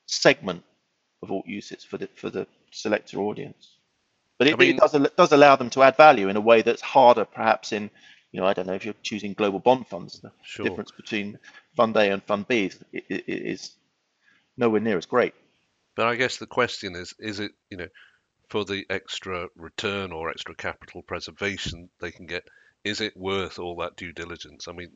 segment 0.06 0.64
of 1.24 1.32
alt 1.32 1.48
UCITS 1.48 1.84
for 1.84 1.98
the 1.98 2.08
for 2.14 2.30
the 2.30 2.46
selector 2.70 3.22
audience. 3.22 3.78
But 4.38 4.50
it, 4.50 4.54
I 4.54 4.58
mean, 4.58 4.76
it 4.76 4.78
does, 4.78 4.92
does 5.18 5.32
allow 5.32 5.56
them 5.56 5.72
to 5.72 5.82
add 5.82 5.98
value 5.98 6.30
in 6.30 6.38
a 6.38 6.42
way 6.42 6.62
that's 6.62 6.82
harder, 6.82 7.26
perhaps 7.26 7.72
in, 7.72 7.90
you 8.34 8.42
know, 8.42 8.48
I 8.48 8.54
don't 8.54 8.66
know 8.66 8.74
if 8.74 8.84
you're 8.84 8.96
choosing 9.04 9.34
global 9.34 9.60
bond 9.60 9.88
funds. 9.88 10.20
The 10.20 10.32
sure. 10.42 10.68
difference 10.68 10.92
between 10.92 11.38
Fund 11.78 11.96
A 11.96 12.12
and 12.12 12.22
Fund 12.24 12.48
B 12.48 12.66
is, 12.66 12.80
is 12.92 13.72
nowhere 14.58 14.82
near 14.82 14.98
as 14.98 15.06
great. 15.06 15.36
But 15.96 16.08
I 16.08 16.16
guess 16.16 16.38
the 16.38 16.48
question 16.48 16.96
is: 16.96 17.14
Is 17.20 17.40
it, 17.40 17.52
you 17.70 17.78
know, 17.78 17.88
for 18.50 18.66
the 18.66 18.86
extra 18.90 19.48
return 19.56 20.12
or 20.12 20.32
extra 20.32 20.56
capital 20.56 21.04
preservation 21.04 21.90
they 22.02 22.12
can 22.12 22.26
get? 22.26 22.44
Is 22.84 23.02
it 23.02 23.16
worth 23.16 23.60
all 23.60 23.78
that 23.78 23.96
due 23.96 24.12
diligence? 24.12 24.68
I 24.68 24.72
mean, 24.72 24.90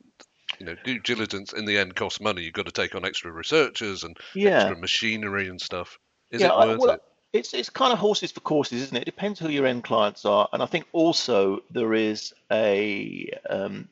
you 0.58 0.66
know, 0.66 0.74
due 0.84 0.98
diligence 0.98 1.52
in 1.52 1.64
the 1.64 1.78
end 1.78 1.94
costs 1.94 2.20
money. 2.20 2.42
You've 2.42 2.54
got 2.54 2.66
to 2.66 2.72
take 2.72 2.96
on 2.96 3.04
extra 3.04 3.30
researchers 3.30 4.02
and 4.02 4.16
yeah. 4.34 4.62
extra 4.62 4.80
machinery 4.80 5.48
and 5.48 5.60
stuff. 5.60 5.96
Is 6.32 6.40
yeah, 6.40 6.48
it 6.48 6.56
worth 6.56 6.68
I, 6.68 6.76
well, 6.76 6.94
it? 6.96 7.02
It's 7.32 7.52
it's 7.52 7.70
kind 7.70 7.92
of 7.92 7.98
horses 7.98 8.32
for 8.32 8.40
courses, 8.40 8.82
isn't 8.82 8.96
it? 8.96 9.02
It 9.02 9.04
depends 9.04 9.38
who 9.38 9.50
your 9.50 9.66
end 9.66 9.84
clients 9.84 10.24
are, 10.24 10.48
and 10.52 10.62
I 10.62 10.66
think 10.66 10.86
also 10.92 11.60
there 11.70 11.92
is 11.92 12.32
a 12.50 13.30
um, 13.50 13.88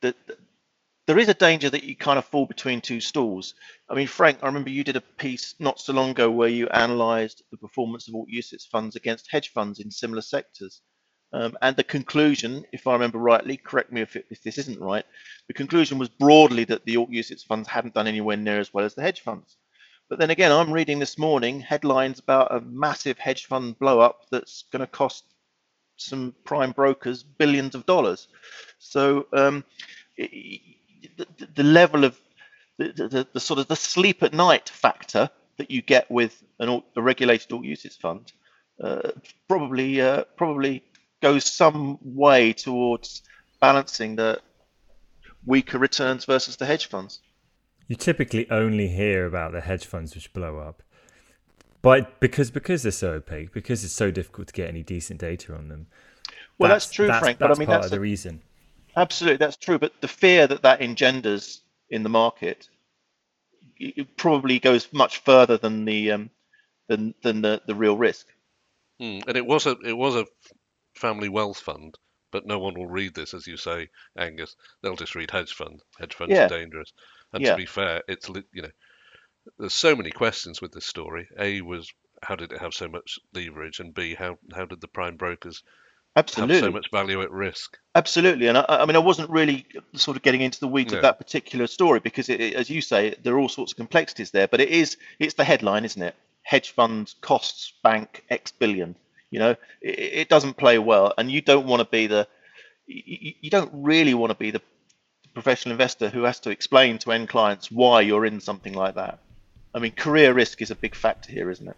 that 0.00 0.16
there 1.06 1.18
is 1.18 1.28
a 1.28 1.34
danger 1.34 1.68
that 1.68 1.84
you 1.84 1.94
kind 1.94 2.18
of 2.18 2.24
fall 2.24 2.46
between 2.46 2.80
two 2.80 3.00
stools. 3.00 3.54
I 3.90 3.94
mean, 3.94 4.06
Frank, 4.06 4.38
I 4.42 4.46
remember 4.46 4.70
you 4.70 4.84
did 4.84 4.96
a 4.96 5.02
piece 5.02 5.54
not 5.58 5.78
so 5.78 5.92
long 5.92 6.10
ago 6.10 6.30
where 6.30 6.48
you 6.48 6.68
analysed 6.70 7.42
the 7.50 7.58
performance 7.58 8.08
of 8.08 8.14
alt 8.14 8.28
UCITS 8.34 8.68
funds 8.68 8.96
against 8.96 9.30
hedge 9.30 9.50
funds 9.52 9.80
in 9.80 9.90
similar 9.90 10.22
sectors. 10.22 10.80
Um, 11.34 11.58
and 11.60 11.76
the 11.76 11.84
conclusion, 11.84 12.64
if 12.72 12.86
I 12.86 12.92
remember 12.92 13.18
rightly, 13.18 13.56
correct 13.58 13.92
me 13.92 14.00
if, 14.00 14.16
it, 14.16 14.24
if 14.30 14.42
this 14.42 14.56
isn't 14.56 14.80
right, 14.80 15.04
the 15.48 15.54
conclusion 15.54 15.98
was 15.98 16.08
broadly 16.08 16.64
that 16.66 16.84
the 16.86 16.96
alt 16.96 17.10
UCITS 17.10 17.44
funds 17.44 17.68
hadn't 17.68 17.94
done 17.94 18.06
anywhere 18.06 18.36
near 18.36 18.60
as 18.60 18.72
well 18.72 18.84
as 18.84 18.94
the 18.94 19.02
hedge 19.02 19.20
funds. 19.20 19.56
But 20.08 20.18
then 20.18 20.30
again, 20.30 20.52
I'm 20.52 20.72
reading 20.72 20.98
this 20.98 21.18
morning 21.18 21.60
headlines 21.60 22.18
about 22.18 22.54
a 22.54 22.60
massive 22.60 23.18
hedge 23.18 23.46
fund 23.46 23.78
blow 23.78 24.00
up 24.00 24.26
that's 24.30 24.64
going 24.70 24.80
to 24.80 24.86
cost 24.86 25.24
some 25.96 26.34
prime 26.44 26.72
brokers 26.72 27.22
billions 27.22 27.74
of 27.74 27.86
dollars. 27.86 28.28
So 28.78 29.26
um, 29.32 29.64
the, 30.16 30.60
the, 31.54 31.62
level 31.62 32.04
of 32.04 32.20
the, 32.78 32.92
the, 32.92 33.28
the, 33.32 33.40
sort 33.40 33.60
of 33.60 33.68
the 33.68 33.76
sleep 33.76 34.22
at 34.22 34.34
night 34.34 34.68
factor 34.68 35.30
that 35.56 35.70
you 35.70 35.82
get 35.82 36.10
with 36.10 36.42
an, 36.58 36.82
a 36.96 37.02
regulated 37.02 37.52
alt 37.52 37.62
UCITS 37.62 37.98
fund 37.98 38.32
uh, 38.82 39.10
probably 39.48 40.00
uh, 40.00 40.24
probably 40.36 40.82
goes 41.22 41.44
some 41.44 41.98
way 42.02 42.52
towards 42.52 43.22
balancing 43.60 44.16
the 44.16 44.40
weaker 45.46 45.78
returns 45.78 46.24
versus 46.24 46.56
the 46.56 46.66
hedge 46.66 46.86
funds. 46.86 47.20
You 47.88 47.96
typically 47.96 48.50
only 48.50 48.88
hear 48.88 49.26
about 49.26 49.52
the 49.52 49.60
hedge 49.60 49.84
funds 49.84 50.14
which 50.14 50.32
blow 50.32 50.58
up. 50.58 50.82
But 51.82 52.18
because 52.18 52.50
because 52.50 52.82
they're 52.82 52.92
so 52.92 53.12
opaque, 53.12 53.52
because 53.52 53.84
it's 53.84 53.92
so 53.92 54.10
difficult 54.10 54.48
to 54.48 54.54
get 54.54 54.68
any 54.68 54.82
decent 54.82 55.20
data 55.20 55.54
on 55.54 55.68
them. 55.68 55.86
Well, 56.58 56.70
that's, 56.70 56.86
that's 56.86 56.94
true, 56.94 57.06
that's, 57.08 57.18
Frank. 57.18 57.38
That's 57.38 57.50
but 57.50 57.56
I 57.56 57.58
mean, 57.58 57.66
part 57.66 57.82
that's 57.82 57.86
of 57.86 57.90
the 57.90 58.00
reason. 58.00 58.40
Absolutely, 58.96 59.36
that's 59.36 59.56
true. 59.56 59.78
But 59.78 59.92
the 60.00 60.08
fear 60.08 60.46
that 60.46 60.62
that 60.62 60.80
engenders 60.80 61.60
in 61.90 62.02
the 62.02 62.08
market 62.08 62.68
it 63.76 64.16
probably 64.16 64.58
goes 64.58 64.88
much 64.92 65.18
further 65.18 65.58
than 65.58 65.84
the 65.84 66.12
um, 66.12 66.30
than 66.88 67.14
than 67.22 67.42
the, 67.42 67.60
the 67.66 67.74
real 67.74 67.96
risk. 67.96 68.26
Mm, 69.02 69.26
and 69.26 69.36
it 69.36 69.44
was 69.44 69.66
a 69.66 69.76
it 69.84 69.96
was 69.96 70.14
a 70.14 70.24
family 70.94 71.28
wealth 71.28 71.58
fund 71.58 71.98
but 72.34 72.46
no 72.46 72.58
one 72.58 72.74
will 72.74 72.88
read 72.88 73.14
this, 73.14 73.32
as 73.32 73.46
you 73.46 73.56
say, 73.56 73.88
Angus. 74.18 74.56
They'll 74.82 74.96
just 74.96 75.14
read 75.14 75.30
hedge 75.30 75.52
fund. 75.52 75.80
Hedge 76.00 76.14
funds 76.14 76.34
Yeah. 76.34 76.46
are 76.46 76.48
dangerous. 76.48 76.92
And 77.34 77.44
Yeah. 77.44 77.50
to 77.52 77.56
be 77.56 77.66
fair, 77.66 78.02
it's 78.08 78.28
you 78.28 78.62
know, 78.62 78.70
there's 79.58 79.74
so 79.74 79.94
many 79.94 80.10
questions 80.10 80.60
with 80.62 80.72
this 80.72 80.86
story. 80.86 81.28
A 81.38 81.60
was 81.60 81.92
how 82.22 82.36
did 82.36 82.52
it 82.52 82.60
have 82.60 82.72
so 82.72 82.88
much 82.88 83.18
leverage, 83.34 83.80
and 83.80 83.92
B 83.92 84.14
how 84.14 84.38
how 84.54 84.64
did 84.64 84.80
the 84.80 84.88
prime 84.88 85.16
brokers 85.16 85.62
have 86.16 86.30
so 86.30 86.70
much 86.70 86.86
value 86.92 87.20
at 87.22 87.30
risk? 87.30 87.76
Absolutely, 87.96 88.46
and 88.46 88.56
I, 88.56 88.64
I 88.68 88.86
mean, 88.86 88.96
I 88.96 89.00
wasn't 89.00 89.30
really 89.30 89.66
sort 89.94 90.16
of 90.16 90.22
getting 90.22 90.40
into 90.40 90.60
the 90.60 90.68
weeds 90.68 90.92
No. 90.92 90.98
of 90.98 91.02
that 91.02 91.18
particular 91.18 91.66
story 91.66 92.00
because, 92.00 92.28
it, 92.28 92.40
it- 92.40 92.54
as 92.54 92.70
you 92.70 92.80
say, 92.80 93.16
there 93.22 93.34
are 93.34 93.38
all 93.38 93.48
sorts 93.48 93.72
of 93.72 93.76
complexities 93.76 94.30
there. 94.30 94.46
But 94.48 94.60
it 94.60 94.68
is, 94.68 94.96
it's 95.18 95.34
the 95.34 95.44
headline, 95.44 95.84
isn't 95.84 96.00
it? 96.02 96.14
Hedge 96.42 96.70
funds 96.70 97.16
costs 97.20 97.72
bank 97.82 98.24
X 98.30 98.52
billion. 98.52 98.94
You 99.30 99.40
know, 99.40 99.50
it, 99.82 99.98
it 100.22 100.28
doesn't 100.28 100.56
play 100.56 100.78
well, 100.78 101.12
and 101.18 101.30
you 101.30 101.40
don't 101.40 101.66
want 101.66 101.80
to 101.80 101.88
be 101.88 102.06
the, 102.06 102.28
you, 102.86 103.32
you 103.40 103.50
don't 103.50 103.70
really 103.72 104.14
want 104.14 104.30
to 104.30 104.38
be 104.38 104.52
the 104.52 104.62
professional 105.34 105.72
investor 105.72 106.08
who 106.08 106.22
has 106.22 106.40
to 106.40 106.50
explain 106.50 106.98
to 106.98 107.12
end 107.12 107.28
clients 107.28 107.70
why 107.70 108.00
you're 108.00 108.24
in 108.24 108.40
something 108.40 108.72
like 108.72 108.94
that. 108.94 109.18
I 109.74 109.80
mean, 109.80 109.92
career 109.92 110.32
risk 110.32 110.62
is 110.62 110.70
a 110.70 110.76
big 110.76 110.94
factor 110.94 111.32
here, 111.32 111.50
isn't 111.50 111.68
it? 111.68 111.76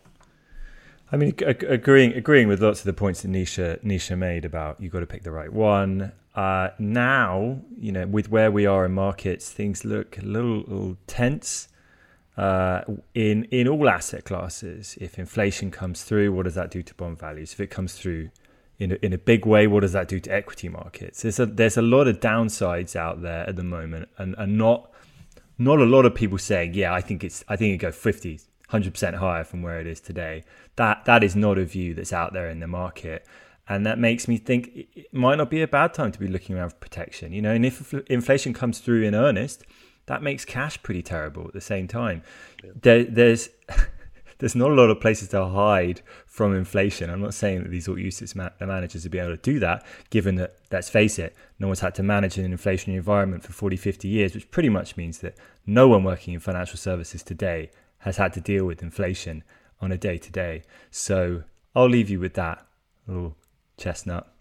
I 1.10 1.16
mean, 1.16 1.34
agreeing 1.40 2.12
agreeing 2.12 2.48
with 2.48 2.60
lots 2.60 2.80
of 2.80 2.86
the 2.86 2.92
points 2.92 3.22
that 3.22 3.30
Nisha 3.30 3.82
Nisha 3.84 4.18
made 4.18 4.44
about 4.44 4.80
you've 4.80 4.92
got 4.92 5.00
to 5.00 5.06
pick 5.06 5.22
the 5.22 5.30
right 5.30 5.52
one. 5.52 6.12
Uh, 6.34 6.70
now, 6.78 7.60
you 7.78 7.92
know, 7.92 8.06
with 8.06 8.28
where 8.28 8.50
we 8.50 8.66
are 8.66 8.84
in 8.84 8.92
markets, 8.92 9.50
things 9.50 9.84
look 9.84 10.18
a 10.18 10.22
little, 10.22 10.58
little 10.58 10.96
tense 11.06 11.68
uh, 12.36 12.82
in 13.14 13.44
in 13.44 13.68
all 13.68 13.88
asset 13.88 14.24
classes. 14.24 14.98
If 15.00 15.18
inflation 15.18 15.70
comes 15.70 16.02
through, 16.02 16.32
what 16.32 16.42
does 16.42 16.56
that 16.56 16.70
do 16.70 16.82
to 16.82 16.94
bond 16.94 17.18
values? 17.18 17.52
If 17.52 17.60
it 17.60 17.68
comes 17.68 17.94
through 17.94 18.30
in 18.78 18.92
a, 18.92 18.94
in 19.02 19.12
a 19.12 19.18
big 19.18 19.46
way, 19.46 19.66
what 19.66 19.80
does 19.80 19.92
that 19.92 20.08
do 20.08 20.20
to 20.20 20.30
equity 20.30 20.68
markets? 20.68 21.22
There's 21.22 21.40
a 21.40 21.46
there's 21.46 21.76
a 21.76 21.82
lot 21.82 22.08
of 22.08 22.20
downsides 22.20 22.94
out 22.94 23.22
there 23.22 23.48
at 23.48 23.56
the 23.56 23.64
moment, 23.64 24.08
and, 24.18 24.34
and 24.38 24.58
not 24.58 24.90
not 25.58 25.80
a 25.80 25.84
lot 25.84 26.04
of 26.04 26.14
people 26.14 26.38
saying, 26.38 26.74
yeah, 26.74 26.92
I 26.92 27.00
think 27.00 27.24
it's 27.24 27.44
I 27.48 27.56
think 27.56 27.74
it 27.74 27.78
go 27.78 27.90
50, 27.90 28.40
100% 28.70 29.14
higher 29.14 29.44
from 29.44 29.62
where 29.62 29.80
it 29.80 29.86
is 29.86 30.00
today. 30.00 30.44
That 30.76 31.04
that 31.06 31.24
is 31.24 31.34
not 31.34 31.58
a 31.58 31.64
view 31.64 31.94
that's 31.94 32.12
out 32.12 32.32
there 32.32 32.50
in 32.50 32.60
the 32.60 32.66
market. 32.66 33.26
And 33.68 33.84
that 33.84 33.98
makes 33.98 34.28
me 34.28 34.36
think 34.36 34.86
it 34.94 35.12
might 35.12 35.36
not 35.36 35.50
be 35.50 35.60
a 35.60 35.66
bad 35.66 35.92
time 35.92 36.12
to 36.12 36.20
be 36.20 36.28
looking 36.28 36.56
around 36.56 36.70
for 36.70 36.76
protection. 36.76 37.32
You 37.32 37.42
know, 37.42 37.50
and 37.50 37.66
if 37.66 37.92
inflation 38.08 38.52
comes 38.52 38.78
through 38.78 39.02
in 39.02 39.14
earnest, 39.14 39.64
that 40.06 40.22
makes 40.22 40.44
cash 40.44 40.80
pretty 40.82 41.02
terrible 41.02 41.48
at 41.48 41.52
the 41.52 41.60
same 41.60 41.88
time. 41.88 42.22
There, 42.80 43.02
there's 43.02 43.48
there's 44.38 44.54
not 44.54 44.70
a 44.70 44.74
lot 44.74 44.90
of 44.90 45.00
places 45.00 45.28
to 45.28 45.46
hide 45.46 46.02
from 46.26 46.54
inflation. 46.54 47.10
I'm 47.10 47.20
not 47.20 47.34
saying 47.34 47.62
that 47.62 47.70
these 47.70 47.88
alt 47.88 47.98
UCITS 47.98 48.34
ma- 48.34 48.50
managers 48.60 49.04
will 49.04 49.10
be 49.10 49.18
able 49.18 49.36
to 49.36 49.42
do 49.42 49.58
that, 49.60 49.84
given 50.10 50.36
that, 50.36 50.56
let's 50.70 50.88
face 50.88 51.18
it, 51.18 51.34
no 51.58 51.68
one's 51.68 51.80
had 51.80 51.94
to 51.96 52.02
manage 52.02 52.38
in 52.38 52.44
an 52.44 52.56
inflationary 52.56 52.96
environment 52.96 53.42
for 53.42 53.52
40, 53.52 53.76
50 53.76 54.08
years, 54.08 54.34
which 54.34 54.50
pretty 54.50 54.68
much 54.68 54.96
means 54.96 55.18
that 55.18 55.36
no 55.66 55.88
one 55.88 56.04
working 56.04 56.34
in 56.34 56.40
financial 56.40 56.76
services 56.76 57.22
today 57.22 57.70
has 57.98 58.18
had 58.18 58.32
to 58.34 58.40
deal 58.40 58.64
with 58.64 58.82
inflation 58.82 59.42
on 59.80 59.92
a 59.92 59.98
day 59.98 60.18
to 60.18 60.30
day. 60.30 60.62
So 60.90 61.42
I'll 61.74 61.88
leave 61.88 62.10
you 62.10 62.20
with 62.20 62.34
that 62.34 62.66
little 63.06 63.36
chestnut. 63.76 64.32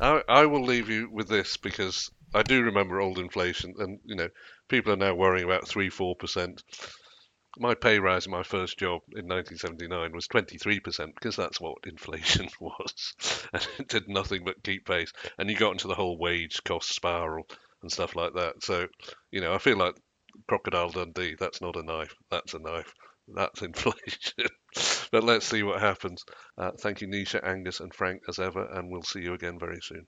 I, 0.00 0.22
I 0.28 0.46
will 0.46 0.64
leave 0.64 0.88
you 0.88 1.08
with 1.10 1.28
this 1.28 1.56
because 1.56 2.10
I 2.34 2.42
do 2.42 2.62
remember 2.62 3.00
old 3.00 3.18
inflation, 3.18 3.74
and 3.78 4.00
you 4.04 4.16
know 4.16 4.28
people 4.68 4.92
are 4.92 4.96
now 4.96 5.14
worrying 5.14 5.44
about 5.44 5.68
three, 5.68 5.88
four 5.88 6.16
percent. 6.16 6.62
My 7.56 7.74
pay 7.74 7.98
rise 8.00 8.26
in 8.26 8.32
my 8.32 8.42
first 8.42 8.78
job 8.78 9.02
in 9.12 9.28
1979 9.28 10.12
was 10.12 10.26
23% 10.26 11.14
because 11.14 11.36
that's 11.36 11.60
what 11.60 11.78
inflation 11.86 12.48
was, 12.60 13.14
and 13.52 13.68
it 13.78 13.88
did 13.88 14.08
nothing 14.08 14.44
but 14.44 14.62
keep 14.62 14.86
pace. 14.86 15.12
And 15.38 15.48
you 15.48 15.56
got 15.56 15.72
into 15.72 15.88
the 15.88 15.94
whole 15.94 16.18
wage 16.18 16.62
cost 16.64 16.92
spiral 16.92 17.46
and 17.82 17.92
stuff 17.92 18.16
like 18.16 18.34
that. 18.34 18.62
So, 18.62 18.88
you 19.30 19.40
know, 19.40 19.54
I 19.54 19.58
feel 19.58 19.76
like 19.76 19.94
Crocodile 20.48 20.90
Dundee. 20.90 21.36
That's 21.38 21.60
not 21.60 21.76
a 21.76 21.82
knife. 21.82 22.14
That's 22.30 22.54
a 22.54 22.58
knife. 22.58 22.92
That's 23.28 23.62
inflation. 23.62 24.48
but 25.12 25.22
let's 25.24 25.46
see 25.46 25.62
what 25.62 25.80
happens. 25.80 26.24
Uh, 26.58 26.72
thank 26.80 27.00
you, 27.00 27.08
Nisha, 27.08 27.42
Angus, 27.44 27.80
and 27.80 27.94
Frank, 27.94 28.22
as 28.28 28.38
ever, 28.38 28.66
and 28.72 28.90
we'll 28.90 29.02
see 29.02 29.20
you 29.20 29.34
again 29.34 29.58
very 29.58 29.80
soon. 29.80 30.06